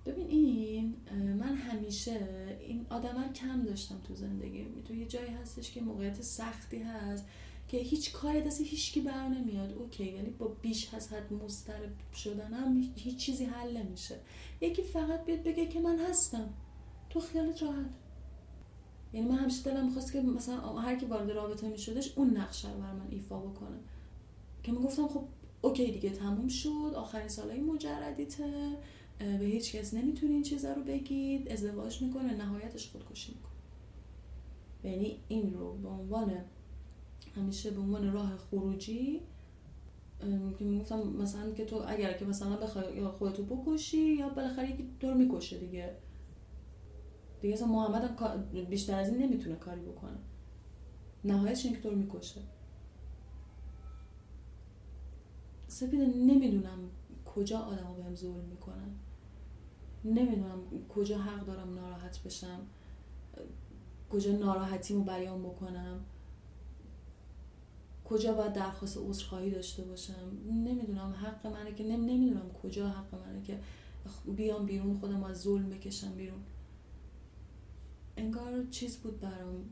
ببین 0.10 0.28
این 0.28 0.95
من 1.34 1.56
همیشه 1.56 2.30
این 2.67 2.86
آدم 2.89 3.34
کم 3.34 3.63
داشتم 3.63 4.02
تو 4.08 4.15
زندگی. 4.15 4.65
تو 4.88 4.93
یه 4.93 5.06
جایی 5.06 5.32
هستش 5.32 5.72
که 5.72 5.82
موقعیت 5.82 6.22
سختی 6.22 6.80
هست 6.80 7.26
که 7.67 7.78
هیچ 7.78 8.12
کار 8.13 8.39
دست 8.39 8.62
هیچکی 8.62 9.02
بر 9.02 9.28
نمیاد. 9.28 9.74
OK 9.74 10.12
ولی 10.12 10.30
با 10.30 10.48
بیش 10.48 10.93
از 10.93 11.13
حد 11.13 11.34
مضطرب 11.34 11.89
شدنم 12.13 12.91
هیچ 12.95 13.17
چیزی 13.17 13.45
حل 13.45 13.78
نمیشه. 13.78 14.15
یکی 14.62 14.84
فقط 14.84 15.26
بیاد 15.26 15.43
بگه 15.43 15.65
که 15.65 15.80
من 15.80 16.00
هستم. 16.00 16.54
تو 17.10 17.19
خیالت 17.19 17.63
راحت. 17.63 17.89
یعنی 19.13 19.28
من 19.28 19.36
همیشه 19.36 19.72
دلم 19.72 19.86
می‌خواست 19.86 20.13
که 20.13 20.22
مثلا 20.22 20.78
هر 20.78 20.95
کی 20.95 21.06
وارد 21.06 21.32
رابطه 21.32 21.69
میشدش 21.69 22.13
اون 22.17 22.38
نقشه 22.38 22.74
رو 22.74 22.80
برا 22.80 22.93
من 22.93 23.08
ایفا 23.10 23.39
بکنه. 23.39 23.78
که 24.63 24.72
من 24.72 24.82
گفتم 24.82 25.08
خب 25.08 25.24
OK 25.62 25.91
دیگه 25.91 26.10
تموم 26.10 26.48
شد. 26.48 26.93
آخرین 26.95 27.28
سالهای 27.28 27.60
مجردیته. 27.60 28.78
به 29.19 29.45
هیچ 29.45 29.75
کس 29.75 29.93
نمی‌تونی 29.93 30.34
این 30.34 30.43
چیزا 30.43 30.73
رو 30.73 30.84
بگی 30.84 31.35
یا 31.35 31.52
ازدواج 31.51 32.01
می‌کنه 32.01 32.34
نهایتش 32.34 32.91
خودکشی 32.91 33.32
می‌کنه. 33.32 33.51
یعنی 34.84 35.17
این 35.27 35.53
رو 35.53 35.77
به 35.77 35.88
عنوان 35.88 36.34
همیشه 37.36 37.71
به 37.71 37.82
عنوان 37.82 38.13
راه 38.13 38.38
خروجی 38.38 39.21
که 40.60 40.65
می‌گفتم 40.65 40.99
مثلا 40.99 41.51
که 41.51 41.65
تو 41.65 41.84
اگر 41.88 42.13
که 42.13 42.25
مثلا 42.25 42.58
بخوای 42.58 42.97
یا 42.97 43.12
خودتو 43.12 43.43
بکشی 43.43 44.15
یا 44.15 44.29
بالاخره 44.29 44.71
یکی 44.71 44.89
تو 44.99 45.08
رو 45.08 45.17
می‌کشه 45.17 45.58
دیگه. 45.58 45.95
دیگه 47.41 47.53
اصلا 47.53 47.67
محمد 47.67 48.03
هم 48.03 48.65
بیشتر 48.65 48.99
از 48.99 49.10
این 49.10 49.21
نمی‌تونه 49.21 49.55
کاری 49.55 49.82
بکنه. 49.82 50.17
نهایتش 51.23 51.65
این 51.65 51.75
که 51.75 51.82
تو 51.82 51.89
رو 51.89 51.95
می‌کشه. 51.95 52.41
سپیده 55.67 56.05
نمی‌دونم 56.05 56.79
کجا 57.25 57.60
آدم 57.60 57.84
ها 57.84 57.93
بهم 57.93 58.15
ظلم 58.15 58.45
می‌کنن. 58.49 58.95
نمی‌دونم 60.06 60.88
کجا 60.90 61.18
حق 61.18 61.46
دارم 61.46 61.76
ناراحت 61.76 62.24
بشم 62.24 62.60
کجا 64.10 64.32
ناراحتیمو 64.32 65.04
بیان 65.04 65.44
بکنم 65.44 66.06
کجا 68.06 68.34
باید 68.34 68.54
درخواست 68.54 68.98
عذرخواهی 68.98 69.52
داشته 69.52 69.84
باشم. 69.84 70.38
نمی‌دونم 70.46 71.16
حق 71.24 71.48
منه 71.48 71.74
که 71.74 71.84
نم 71.84 72.06
نمی‌دونم 72.06 72.52
کجا 72.64 72.90
حق 72.90 73.16
منه 73.16 73.42
که 73.44 73.60
بیام 74.36 74.66
بیرون 74.66 75.00
خودم 75.00 75.24
از 75.24 75.42
ظلم 75.42 75.70
بکشم 75.70 76.12
بیرون. 76.12 76.40
انگار 78.18 78.66
چیز 78.72 78.98
بود 78.98 79.20
برام. 79.20 79.70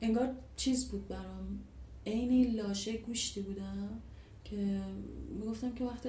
انگار 0.00 0.34
چیز 0.56 0.88
بود 0.90 1.08
برام. 1.08 1.58
عین 2.06 2.54
لاشه 2.54 2.98
گوشتی 2.98 3.40
بودم. 3.40 4.02
که 4.50 4.80
می‌گفتم 5.38 5.74
که 5.74 5.84
وقتی 5.84 6.08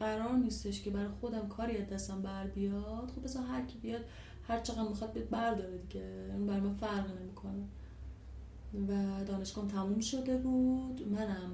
قرار 0.00 0.32
نیستش 0.32 0.82
که 0.82 0.90
برای 0.90 1.08
خودم 1.20 1.48
کاری 1.48 1.76
از 1.76 1.88
دستم 1.88 2.22
بر 2.22 2.46
بیاد 2.46 3.10
خب 3.10 3.22
بذار 3.22 3.42
هر 3.42 3.66
کی 3.66 3.78
بیاد 3.78 4.00
هر 4.42 4.60
چقدر 4.60 4.88
می‌خواد 4.88 5.12
بیاد 5.12 5.28
برداره 5.28 5.78
دیگه. 5.78 6.30
اون 6.34 6.46
برای 6.46 6.60
من 6.60 6.74
فرق 6.74 7.20
نمی‌کنه. 7.20 7.64
و 8.88 9.24
دانشگاه 9.24 9.68
تموم 9.68 10.00
شده 10.00 10.36
بود. 10.36 11.08
منم 11.08 11.50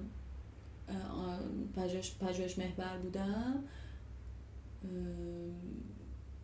پژوهش 1.77 2.17
پژوهش 2.21 2.59
محور 2.59 2.99
بودم. 2.99 3.65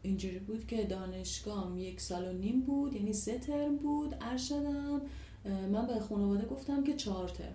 اینجوری 0.02 0.38
بود 0.38 0.66
که 0.66 0.84
دانشگاه 0.84 1.80
یک 1.80 2.00
سال 2.00 2.24
و 2.24 2.32
نیم 2.38 2.60
بود 2.60 2.94
یعنی 2.94 3.12
سه 3.12 3.38
ترم 3.38 3.76
بود 3.76 4.16
ارشدم 4.20 5.00
من 5.44 5.86
به 5.86 6.00
خانواده 6.00 6.46
گفتم 6.46 6.84
که 6.84 6.94
چهار 6.94 7.28
ترم. 7.28 7.54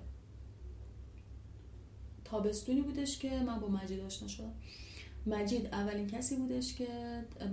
تابستونی 2.31 2.81
بودش 2.81 3.19
که 3.19 3.39
من 3.39 3.59
با 3.59 3.67
مجید 3.67 3.99
آشنا 3.99 4.27
شدم. 4.27 4.53
مجید 5.27 5.65
اولین 5.65 6.07
کسی 6.07 6.35
بودش 6.35 6.75
که 6.75 6.87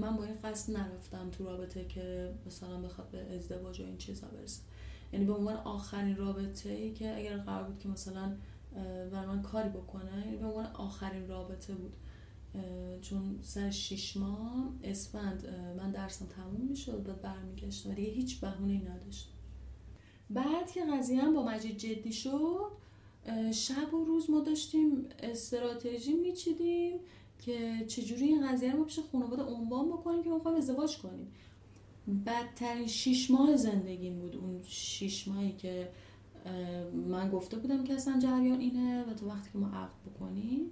من 0.00 0.16
با 0.16 0.24
این 0.24 0.34
قصد 0.44 0.76
نرفتم 0.76 1.30
تو 1.30 1.44
رابطه 1.44 1.84
که 1.84 2.34
مثلا 2.46 2.80
بخواد 2.80 3.10
به 3.10 3.36
ازدواج 3.36 3.80
و 3.80 3.84
این 3.84 3.96
چیزا 3.96 4.26
برسه. 4.26 4.62
یعنی 5.12 5.24
به 5.24 5.32
عنوان 5.32 5.56
آخرین 5.56 6.16
رابطه 6.16 6.70
ای 6.70 6.92
که 6.92 7.16
اگر 7.16 7.36
قرار 7.36 7.64
بود 7.64 7.78
که 7.78 7.88
مثلا 7.88 8.36
بر 9.12 9.26
من 9.26 9.42
کاری 9.42 9.68
بکنه 9.68 10.24
یعنی 10.24 10.36
به 10.36 10.46
عنوان 10.46 10.66
آخرین 10.66 11.28
رابطه 11.28 11.74
بود. 11.74 11.92
چون 13.00 13.38
سر 13.40 13.70
شیش 13.70 14.16
ماه 14.16 14.72
اسفند 14.84 15.46
من 15.76 15.90
درسم 15.90 16.26
تموم 16.26 16.66
می‌شد 16.68 17.04
بعد 17.04 17.22
برمیگشتم. 17.22 17.90
و 17.90 17.94
دیگه 17.94 18.10
هیچ 18.10 18.40
بهونه 18.40 18.72
ای 18.72 18.78
نداشت 18.78 19.28
بعد 20.30 20.70
که 20.70 20.80
قضیه 20.92 21.30
با 21.30 21.44
مجید 21.44 21.76
جدی 21.76 22.12
شد 22.12 22.70
شب 23.52 23.94
و 23.94 24.04
روز 24.04 24.30
ما 24.30 24.40
داشتیم 24.40 25.06
استراتژی 25.18 26.12
میچیدیم 26.12 27.00
که 27.38 27.84
چجوری 27.88 28.24
این 28.24 28.48
قضیه 28.48 28.72
رو 28.72 28.84
پیش 28.84 28.98
خانواده 29.12 29.42
عنوان 29.42 29.88
بکنیم 29.88 30.22
که 30.22 30.30
ما 30.30 30.56
ازدواج 30.56 30.98
کنیم. 30.98 31.32
بدترین 32.26 32.86
شیش 32.86 33.30
ماه 33.30 33.56
زندگیم 33.56 34.18
بود. 34.18 34.36
اون 34.36 34.60
شیش 34.66 35.28
ماهی 35.28 35.52
که 35.52 35.88
من 37.08 37.30
گفته 37.30 37.56
بودم 37.56 37.84
که 37.84 37.94
اصلا 37.94 38.18
جریان 38.18 38.60
اینه 38.60 39.04
و 39.04 39.14
تو 39.14 39.28
وقتی 39.28 39.50
که 39.52 39.58
ما 39.58 39.66
عقد 39.66 39.94
بکنیم 40.06 40.70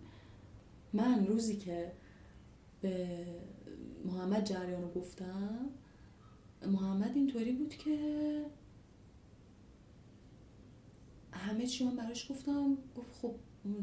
من 0.92 1.26
روزی 1.26 1.56
که 1.56 1.92
به 2.80 3.26
محمد 4.04 4.44
جریان 4.44 4.82
رو 4.82 4.88
گفتم 5.00 5.68
محمد 6.66 7.12
اینطوری 7.14 7.52
بود 7.52 7.74
که 7.74 7.98
همه 11.32 11.66
چی 11.66 11.84
من 11.84 11.96
براش 11.96 12.30
گفتم 12.30 12.76
گفت 12.96 13.12
خب 13.22 13.34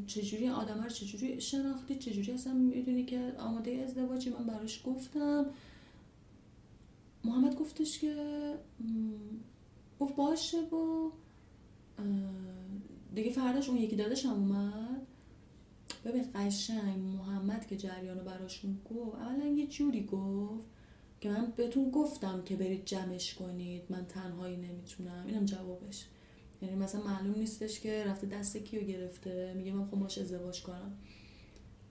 چجوری 0.07 0.49
آدم 0.49 0.83
رو 0.83 0.89
چجوری 0.89 1.41
شناختی؟ 1.41 1.95
چجوری 1.95 2.31
اصلا 2.31 2.53
می‌دونی 2.53 3.05
که 3.05 3.33
آماده 3.39 3.71
ازدواجی؟ 3.71 4.29
من 4.29 4.45
براش 4.45 4.81
گفتم. 4.85 5.45
محمد 7.23 7.55
گفتش 7.55 7.99
که 7.99 8.15
گفت 9.99 10.15
باشه 10.15 10.61
و 10.61 11.09
دیگه 13.15 13.31
فرداش 13.31 13.69
اون 13.69 13.77
یکی 13.77 13.95
دادش 13.95 14.25
هم 14.25 14.33
اومد. 14.33 15.01
ببین 16.05 16.25
قشنگ 16.35 16.99
محمد 16.99 17.67
که 17.67 17.77
جریان 17.77 18.17
رو 18.17 18.25
براشون 18.25 18.77
گفت 18.89 19.15
اولا 19.15 19.45
یه 19.45 19.67
جوری 19.67 20.05
گفت 20.05 20.65
که 21.21 21.29
من 21.29 21.53
بهتون 21.55 21.91
گفتم 21.91 22.41
که 22.45 22.55
برید 22.55 22.85
جمعش 22.85 23.33
کنید 23.33 23.83
من 23.89 24.05
تنهایی 24.05 24.57
نمی‌تونم. 24.57 25.23
اینم 25.27 25.45
جوابش. 25.45 26.05
یعنی 26.61 26.75
مثلا 26.75 27.03
معلوم 27.03 27.39
نیستش 27.39 27.79
که 27.79 28.03
رفته 28.03 28.27
دست 28.27 28.57
کیو 28.57 28.81
گرفته. 28.81 29.53
میگه 29.57 29.71
من 29.71 29.87
خب 29.87 30.03
ازدواج 30.03 30.63
کنم. 30.63 30.91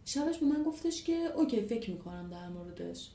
شبش 0.04 0.38
به 0.38 0.46
من 0.46 0.62
گفتش 0.62 1.02
که 1.02 1.12
اوکی 1.12 1.60
فکر 1.60 1.90
می‌کنم 1.90 2.28
در 2.30 2.48
موردش. 2.48 3.10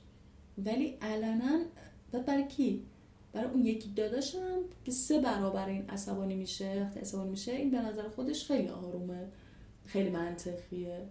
ولی 0.58 0.98
علنا 1.02 1.66
بعد 2.12 2.26
برای 2.26 2.48
کی؟ 2.48 2.86
برای 3.34 3.52
اون 3.52 3.66
یکی 3.66 3.90
داداشم 3.96 4.60
که 4.86 4.92
سه 4.92 5.20
برابر 5.20 5.70
این 5.70 5.90
عصبانی 5.90 6.36
میشه. 6.36 6.82
وقتی 6.82 7.00
عصبانی 7.00 7.30
میشه 7.30 7.52
این 7.52 7.72
به 7.72 7.82
نظر 7.82 8.08
خودش 8.08 8.46
خیلی 8.46 8.68
آرومه. 8.68 9.28
خیلی 9.86 10.10
منطقیه. 10.10 11.08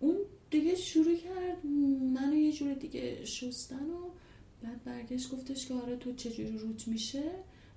اون 0.00 0.16
دیگه 0.50 0.74
شروع 0.74 1.16
کرد 1.16 1.66
منو 2.14 2.34
یه 2.34 2.52
جور 2.52 2.74
دیگه 2.74 3.24
شستن 3.24 3.90
و 3.90 4.10
بعد 4.62 4.84
برگشت 4.84 5.32
گفتش 5.32 5.66
که 5.66 5.74
آره 5.74 5.96
تو 5.96 6.12
چجوری 6.12 6.58
روت 6.58 6.88
میشه؟ 6.88 7.30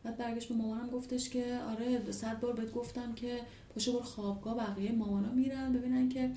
بعد 0.04 0.18
برگشت 0.18 0.50
به 0.50 0.56
مامانم 0.56 0.90
گفتش 0.90 1.30
که 1.30 1.60
آره 1.70 2.12
صد 2.12 2.40
بار 2.40 2.54
بهت 2.54 2.74
گفتم 2.74 3.14
که 3.14 3.40
پاشو 3.74 3.94
بر 3.94 4.04
خوابگاه 4.04 4.58
بقیه 4.58 4.92
مامانا 4.92 5.32
میرن 5.32 5.74
ببینن 5.74 6.10
که 6.10 6.32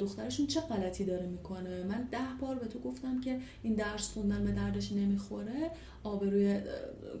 دخترشون 0.00 0.46
چه 0.46 0.60
غلطی 0.60 1.04
داره 1.04 1.26
می‌کنه. 1.26 1.84
من 1.84 2.08
ده 2.10 2.18
بار 2.40 2.58
به 2.58 2.66
تو 2.66 2.78
گفتم 2.78 3.20
که 3.20 3.40
این 3.62 3.74
درس 3.74 4.12
خوندن 4.12 4.44
به 4.44 4.52
دردش 4.52 4.92
نمی‌خوره. 4.92 5.70
آبروی 6.02 6.60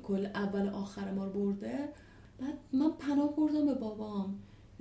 کل 0.02 0.26
اول 0.26 0.68
آخر 0.68 1.12
ما 1.12 1.24
رو 1.24 1.30
برده. 1.30 1.88
بعد 2.38 2.54
من 2.72 2.90
پناه 2.90 3.36
بردم 3.36 3.66
به 3.66 3.74
بابام. 3.74 4.38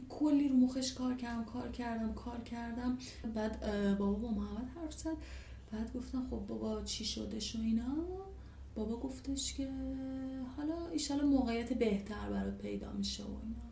کلی 0.09 0.49
رو 0.49 0.55
مخش 0.55 0.93
کار 0.93 1.15
کردم 1.15 1.45
کار 1.45 1.71
کردم 1.71 2.13
کار 2.13 2.39
کردم. 2.39 2.97
بعد 3.35 3.59
بابا 3.97 4.13
با 4.13 4.31
محمد 4.31 4.69
حرف 4.75 4.93
زد. 4.93 5.17
بعد 5.71 5.93
گفتم 5.93 6.27
خب 6.29 6.47
بابا 6.47 6.83
چی 6.83 7.05
شدش 7.05 7.55
و 7.55 7.59
اینا. 7.59 7.95
بابا 8.77 8.97
گفتش 8.97 9.53
که 9.53 9.69
حالا 10.57 10.87
ایشالا 10.87 11.25
موقعیت 11.25 11.73
بهتر 11.73 12.29
برات 12.29 12.57
پیدا 12.57 12.91
میشه 12.91 13.23
و 13.23 13.27
اینا. 13.27 13.67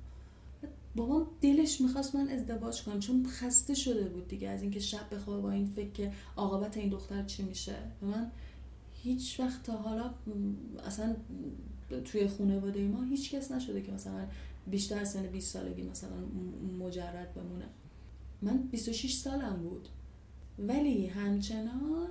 بابام 0.96 1.28
دلش 1.42 1.82
می‌خواست 1.82 2.16
من 2.16 2.30
ازدواج 2.30 2.84
کنم 2.84 3.00
چون 3.00 3.26
خسته 3.28 3.74
شده 3.74 4.10
بود 4.10 4.28
دیگه 4.28 4.50
از 4.50 4.62
اینکه 4.62 4.80
شب 4.80 5.16
بخواب 5.16 5.42
با 5.42 5.52
این 5.52 5.66
فکر 5.66 5.92
که 5.92 6.12
عاقبت 6.38 6.78
این 6.78 6.90
دختر 6.90 7.24
چی 7.24 7.44
میشه. 7.44 7.76
من 8.02 8.32
هیچ 9.04 9.40
وقت 9.40 9.64
تا 9.64 9.74
حالا 9.74 10.14
اصلا 10.86 11.16
توی 12.06 12.28
خانواده 12.28 12.88
ما 12.88 13.04
هیچ 13.04 13.36
کس 13.36 13.52
نشده 13.52 13.82
که 13.82 13.92
مثلا 13.92 14.28
بیشتر 14.68 15.04
سن 15.04 15.28
20 15.28 15.54
سالگی 15.54 15.84
مثلا 15.84 16.18
مجرد 16.80 17.34
بمونه. 17.34 17.66
من 18.42 18.58
26 18.58 19.14
سالم 19.14 19.56
بود. 19.64 19.90
ولی 20.60 21.08
همچنان 21.08 22.08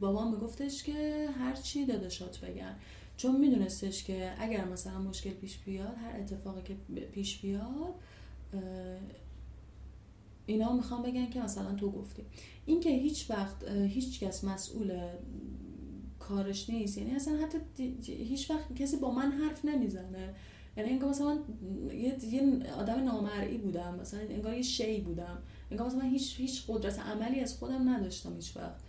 بابام 0.00 0.34
میگفتش 0.34 0.82
که 0.82 1.28
هر 1.38 1.54
چی 1.54 1.86
داداشات 1.86 2.40
بگن. 2.40 2.76
چون 3.16 3.40
میدونستش 3.40 4.04
که 4.04 4.32
اگر 4.38 4.64
مثلا 4.64 4.98
مشکل 4.98 5.30
پیش 5.30 5.58
بیاد 5.58 5.94
هر 5.96 6.20
اتفاقی 6.20 6.62
که 6.62 6.74
پیش 7.12 7.40
بیاد 7.40 7.94
اینا 10.46 10.72
می‌خوام 10.72 11.02
بگن 11.02 11.30
که 11.30 11.40
مثلا 11.40 11.74
تو 11.74 11.90
گفتی. 11.90 12.22
این 12.66 12.80
که 12.80 12.90
هیچ 12.90 13.30
وقت 13.30 13.70
هیچ 13.70 14.20
کس 14.20 14.44
مسئول 14.44 15.08
کارش 16.18 16.70
نیست 16.70 16.98
یعنی 16.98 17.14
اصلا 17.14 17.36
حتی 17.36 17.58
هیچ 18.06 18.50
وقت 18.50 18.74
کسی 18.74 18.96
با 18.96 19.10
من 19.10 19.32
حرف 19.32 19.64
نمی‌زنه. 19.64 20.34
یعنی 20.76 20.90
انگار 20.90 21.10
مثلا 21.10 21.38
یه, 21.92 22.24
یه 22.24 22.72
آدم 22.78 23.04
نامرئی 23.04 23.58
بودم 23.58 23.98
مثلا 24.00 24.20
انگار 24.20 24.54
یه 24.54 24.62
شی 24.62 25.00
بودم. 25.00 25.38
انگار 25.70 25.86
مثلا 25.86 26.00
هیچ 26.00 26.40
هیچ 26.40 26.64
قدرت 26.68 26.98
عملی 26.98 27.40
از 27.40 27.58
خودم 27.58 27.88
نداشتم 27.88 28.34
هیچ 28.34 28.56
وقت. 28.56 28.80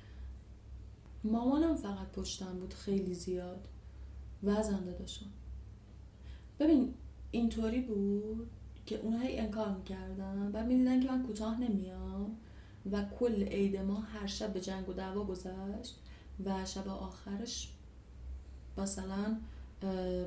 مامانم 1.23 1.75
فقط 1.75 2.11
پشتم 2.11 2.59
بود 2.59 2.73
خیلی 2.73 3.13
زیاد. 3.13 3.67
وزن 4.43 4.85
داداشم. 4.85 5.25
ببین 6.59 6.93
اینطوری 7.31 7.81
بود 7.81 8.49
که 8.85 8.99
اونها 8.99 9.19
هی 9.19 9.39
انکار 9.39 9.75
می‌کردن. 9.77 10.51
و 10.53 10.63
می‌دیدن 10.63 10.99
که 10.99 11.11
من 11.11 11.23
کوتاه 11.23 11.61
نمیام 11.61 12.37
و 12.91 13.05
کل 13.19 13.43
عید 13.43 13.77
ما 13.77 13.99
هر 13.99 14.27
شب 14.27 14.53
به 14.53 14.61
جنگ 14.61 14.89
و 14.89 14.93
دعوا 14.93 15.23
گذشت 15.23 15.99
و 16.45 16.65
شب 16.65 16.87
آخرش 16.87 17.73
مثلا 18.77 19.37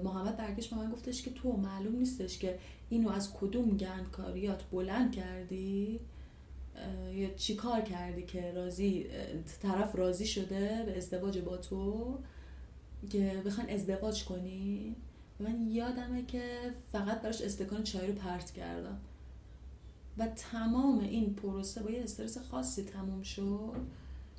محمد 0.04 0.36
برگشت 0.36 0.70
به 0.70 0.76
من 0.76 0.90
گفتش 0.90 1.22
که 1.22 1.30
تو 1.30 1.52
معلوم 1.52 1.96
نیستش 1.96 2.38
که 2.38 2.58
اینو 2.88 3.10
از 3.10 3.34
کدوم 3.34 3.76
گندکاریات 3.76 4.64
بلند 4.70 5.12
کردی؟ 5.12 6.00
یا 7.12 7.34
چی 7.34 7.54
کار 7.54 7.80
کردی 7.80 8.22
که 8.22 8.52
راضی 8.52 9.06
طرف 9.62 9.96
راضی 9.96 10.26
شده 10.26 10.82
به 10.86 10.96
ازدواج 10.96 11.38
با 11.38 11.56
تو؟ 11.56 12.18
که 13.10 13.42
بخوان 13.46 13.68
ازدواج 13.68 14.24
کنی؟ 14.24 14.96
من 15.40 15.70
یادمه 15.70 16.26
که 16.26 16.74
فقط 16.92 17.20
براش 17.20 17.42
استکان 17.42 17.82
چای 17.82 18.06
رو 18.06 18.12
پرت 18.12 18.50
کردم. 18.50 18.98
و 20.18 20.26
تمام 20.26 20.98
این 21.00 21.34
پروسه 21.34 21.82
با 21.82 21.90
یه 21.90 22.02
استرس 22.02 22.38
خاصی 22.38 22.84
تموم 22.84 23.22
شد 23.22 23.76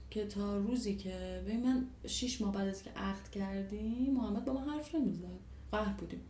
که 0.10 0.26
تا 0.26 0.58
روزی 0.58 0.96
که 0.96 1.44
ببین 1.46 1.64
من 1.64 1.88
شیش 2.06 2.42
ماه 2.42 2.54
بعد 2.54 2.68
از 2.68 2.84
که 2.84 2.90
عقد 2.90 3.30
کردیم 3.30 4.14
محمد 4.14 4.46
با 4.46 4.54
ما 4.54 4.60
حرف 4.60 4.96
نمی‌زد. 4.96 5.40
قهر 5.72 5.94
بودیم. 5.94 6.22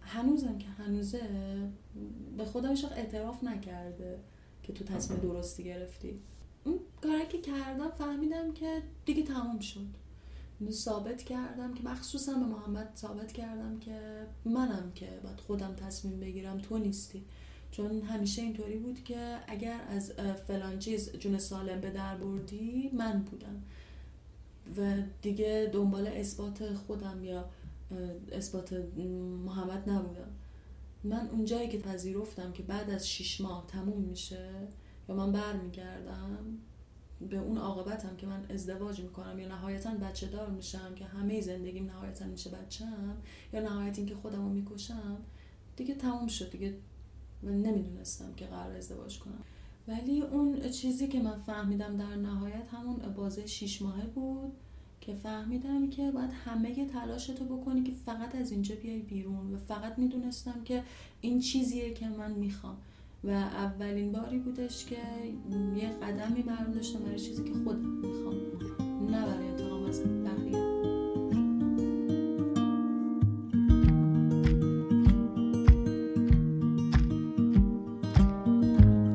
هنوزم 0.00 0.58
که 0.58 0.68
هنوزه 0.68 1.20
به 2.36 2.44
خودم 2.44 2.74
اعتراف 2.96 3.44
نکرده. 3.44 4.18
که 4.68 4.74
تو 4.74 4.84
تصمیم 4.84 5.20
درستی 5.20 5.64
گرفتی. 5.64 6.20
اون 6.64 6.78
کاری 7.02 7.26
که 7.28 7.38
کردم 7.38 7.90
فهمیدم 7.90 8.52
که 8.52 8.82
دیگه 9.04 9.22
تمام 9.22 9.58
شد. 9.58 9.86
ثابت 10.70 11.22
کردم 11.22 11.74
که 11.74 11.82
مخصوصا 11.82 12.34
به 12.34 12.46
محمد 12.46 12.92
ثابت 12.96 13.32
کردم 13.32 13.78
که 13.78 14.26
منم 14.44 14.92
که 14.94 15.08
باید 15.22 15.40
خودم 15.40 15.74
تصمیم 15.74 16.20
بگیرم 16.20 16.58
تو 16.58 16.78
نیستی. 16.78 17.24
چون 17.70 18.02
همیشه 18.02 18.42
اینطوری 18.42 18.78
بود 18.78 19.04
که 19.04 19.38
اگر 19.46 19.80
از 19.88 20.12
فلان 20.46 20.78
چیز 20.78 21.12
جون 21.12 21.38
سالم 21.38 21.80
به 21.80 21.90
در 21.90 22.16
بردی 22.16 22.90
من 22.92 23.22
بودم. 23.22 23.62
و 24.76 25.02
دیگه 25.22 25.70
دنبال 25.72 26.06
اثبات 26.06 26.74
خودم 26.74 27.24
یا 27.24 27.44
اثبات 28.32 28.72
محمد 29.44 29.90
نبودم. 29.90 30.30
من 31.04 31.28
اونجایی 31.28 31.68
که 31.68 31.78
پذیرفتم 31.78 32.52
که 32.52 32.62
بعد 32.62 32.90
از 32.90 33.08
شیش 33.08 33.40
ماه 33.40 33.66
تموم 33.66 34.02
میشه 34.02 34.50
و 35.08 35.14
من 35.14 35.32
برمیگردم 35.32 36.58
به 37.30 37.38
اون 37.38 37.58
عاقبتم 37.58 38.16
که 38.16 38.26
من 38.26 38.46
ازدواج 38.50 39.00
می‌کنم 39.00 39.38
یا 39.38 39.48
نهایتا 39.48 39.94
بچه 39.94 40.26
دار 40.26 40.50
میشم 40.50 40.94
که 40.94 41.04
همه 41.04 41.40
زندگیم 41.40 41.86
نهایتا 41.86 42.26
میشه 42.26 42.50
بچم 42.50 43.16
یا 43.52 43.60
نهایت 43.60 44.06
که 44.06 44.14
خودم 44.14 44.42
رو 44.42 44.48
می‌کشم 44.48 45.16
دیگه 45.76 45.94
تموم 45.94 46.26
شد 46.26 46.50
دیگه 46.50 46.74
من 47.42 47.62
نمی‌دونستم 47.62 48.34
که 48.34 48.46
قرار 48.46 48.76
ازدواج 48.76 49.18
کنم. 49.18 49.44
ولی 49.88 50.20
اون 50.20 50.70
چیزی 50.70 51.08
که 51.08 51.20
من 51.20 51.38
فهمیدم 51.38 51.96
در 51.96 52.16
نهایت 52.16 52.68
همون 52.72 52.96
بازه 52.96 53.46
شیش 53.46 53.82
ماهه 53.82 54.06
بود. 54.06 54.52
که 55.08 55.14
فهمیدم 55.14 55.90
که 55.90 56.10
باید 56.10 56.30
همه 56.44 56.86
تلاشتو 56.86 57.44
بکنی 57.44 57.82
که 57.82 57.92
فقط 58.06 58.34
از 58.34 58.52
اینجا 58.52 58.74
بیای 58.82 58.98
بیرون 58.98 59.54
و 59.54 59.58
فقط 59.68 59.98
می‌دونستم 59.98 60.60
که 60.64 60.82
این 61.20 61.40
چیزیه 61.40 61.94
که 61.94 62.08
من 62.08 62.32
می‌خوام. 62.32 62.76
و 63.24 63.30
اولین 63.30 64.12
باری 64.12 64.38
بودش 64.38 64.84
که 64.84 64.96
یه 65.76 65.88
قدمی 65.88 66.42
برداشتم 66.42 66.98
برای 66.98 67.18
چیزی 67.18 67.44
که 67.44 67.52
خودم 67.64 67.88
می‌خوام. 67.88 68.34
نه 69.10 69.26
برای 69.26 69.48
انتقام 69.48 69.84
از 69.84 70.02
بقیه. 70.02 70.68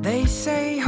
They 0.02 0.26
say 0.26 0.83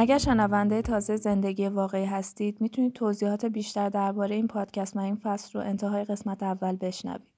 اگر 0.00 0.18
شنونده 0.18 0.82
تازه 0.82 1.16
زندگی 1.16 1.68
واقعی 1.68 2.04
هستید 2.04 2.60
می‌تونید 2.60 2.92
توضیحات 2.92 3.44
بیشتر 3.44 3.88
درباره 3.88 4.34
این 4.34 4.46
پادکست 4.46 4.96
و 4.96 5.00
این 5.00 5.16
فصل 5.16 5.58
رو 5.58 5.66
انتهای 5.66 6.04
قسمت 6.04 6.42
اول 6.42 6.76
بشنوید. 6.76 7.28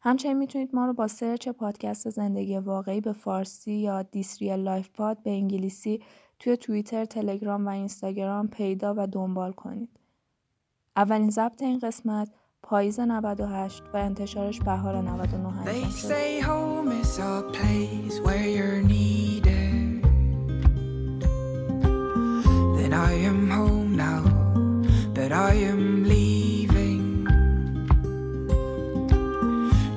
همچنین 0.00 0.38
می‌تونید 0.38 0.74
ما 0.74 0.86
رو 0.86 0.92
با 0.92 1.08
search 1.08 1.48
پادکست 1.48 2.10
زندگی 2.10 2.56
واقعی 2.56 3.00
به 3.00 3.12
فارسی 3.12 3.72
یا 3.72 4.02
this 4.02 4.27
real 4.27 4.52
life 4.52 4.88
pod 4.90 5.22
به 5.22 5.30
انگلیسی 5.30 6.02
توی 6.38 6.56
توییتر، 6.56 7.04
تلگرام 7.04 7.66
و 7.66 7.68
اینستاگرام 7.68 8.48
پیدا 8.48 8.94
و 8.96 9.06
دنبال 9.06 9.52
کنید. 9.52 9.90
اولین 10.96 11.30
ضبط 11.30 11.62
این 11.62 11.78
قسمت 11.78 12.28
پاییز 12.62 13.00
98 13.00 13.82
و 13.94 13.96
انتشارش 13.96 14.60
بهار 14.60 15.02
99 15.02 15.64
They 15.64 16.46
انجام. 18.88 19.35
I 22.96 23.12
am 23.12 23.50
home 23.50 23.94
now, 23.94 24.22
but 25.12 25.30
I 25.30 25.52
am 25.52 26.04
leaving 26.04 27.26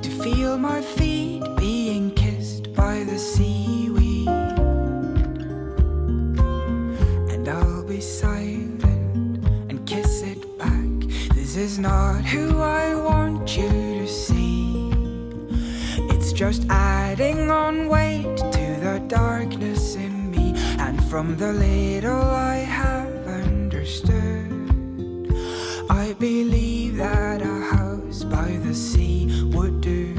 to 0.02 0.10
feel 0.22 0.58
my 0.58 0.82
feet 0.82 1.42
being 1.56 2.10
kissed 2.10 2.74
by 2.74 3.04
the 3.04 3.18
seaweed. 3.18 4.28
And 7.32 7.48
I'll 7.48 7.84
be 7.84 8.02
silent 8.02 8.84
and 9.70 9.86
kiss 9.86 10.20
it 10.22 10.58
back. 10.58 11.00
This 11.34 11.56
is 11.56 11.78
not 11.78 12.22
who 12.26 12.60
I 12.60 12.94
want 12.94 13.56
you 13.56 13.70
to 14.00 14.06
see. 14.06 14.92
It's 16.12 16.32
just 16.34 16.66
adding 16.68 17.50
on 17.50 17.88
weight 17.88 18.36
to 18.36 18.66
the 18.84 19.02
darkness 19.08 19.94
in 19.94 20.19
from 21.10 21.36
the 21.36 21.52
little 21.52 22.22
I 22.22 22.58
have 22.58 23.26
understood. 23.26 24.46
I 25.90 26.14
believe 26.20 26.98
that 26.98 27.42
a 27.42 27.60
house 27.74 28.22
by 28.22 28.56
the 28.62 28.72
sea 28.72 29.50
would 29.52 29.80
do 29.80 30.09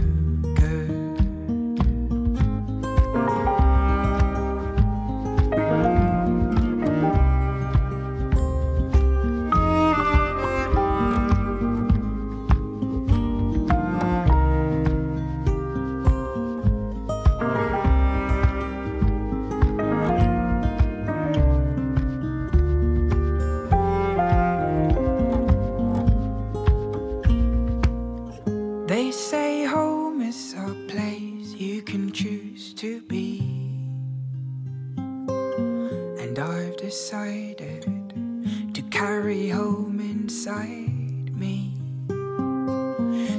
inside 40.12 41.34
me. 41.44 41.74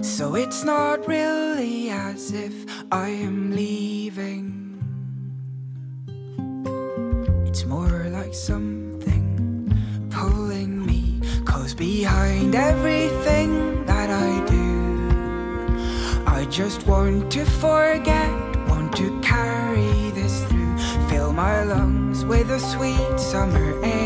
So 0.02 0.34
it's 0.36 0.64
not 0.64 1.06
really 1.06 1.90
as 1.90 2.32
if 2.32 2.54
I 2.90 3.08
am 3.08 3.54
leaving. 3.54 4.46
It's 7.46 7.64
more 7.66 7.98
like 8.18 8.34
something 8.34 9.26
pulling 10.10 10.86
me. 10.86 11.20
Cause 11.44 11.74
behind 11.74 12.54
everything 12.54 13.84
that 13.84 14.08
I 14.28 14.30
do, 14.56 14.70
I 16.26 16.46
just 16.46 16.86
want 16.86 17.30
to 17.32 17.44
forget, 17.44 18.32
want 18.70 18.96
to 18.96 19.20
carry 19.20 20.10
this 20.18 20.34
through. 20.44 20.78
Fill 21.10 21.32
my 21.34 21.64
lungs 21.64 22.24
with 22.24 22.50
a 22.50 22.60
sweet 22.60 23.20
summer 23.20 23.68
air. 23.84 24.01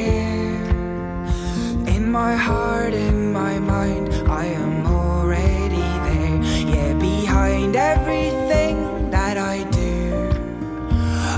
In 2.07 2.13
my 2.13 2.37
heart, 2.37 2.95
in 2.95 3.33
my 3.33 3.59
mind, 3.59 4.15
I 4.31 4.45
am 4.45 4.87
already 4.87 5.89
there. 6.07 6.37
Yeah, 6.73 6.95
behind 6.95 7.75
everything 7.75 9.11
that 9.11 9.37
I 9.37 9.65
do, 9.71 10.31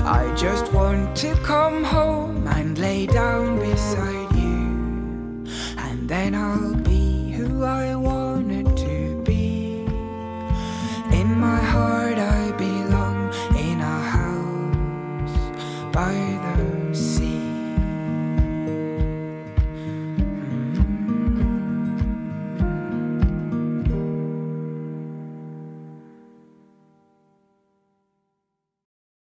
I 0.05 0.31
just 0.37 0.71
want 0.71 1.17
to 1.23 1.33
come 1.37 1.83
home 1.83 2.47
and 2.47 2.77
lay 2.77 3.07
down 3.07 3.57
beside 3.59 4.31
you. 4.35 5.47
And 5.79 6.07
then 6.07 6.35
I'll 6.35 6.75
be 6.75 7.31
who 7.31 7.63
I 7.63 7.85
want 7.85 7.88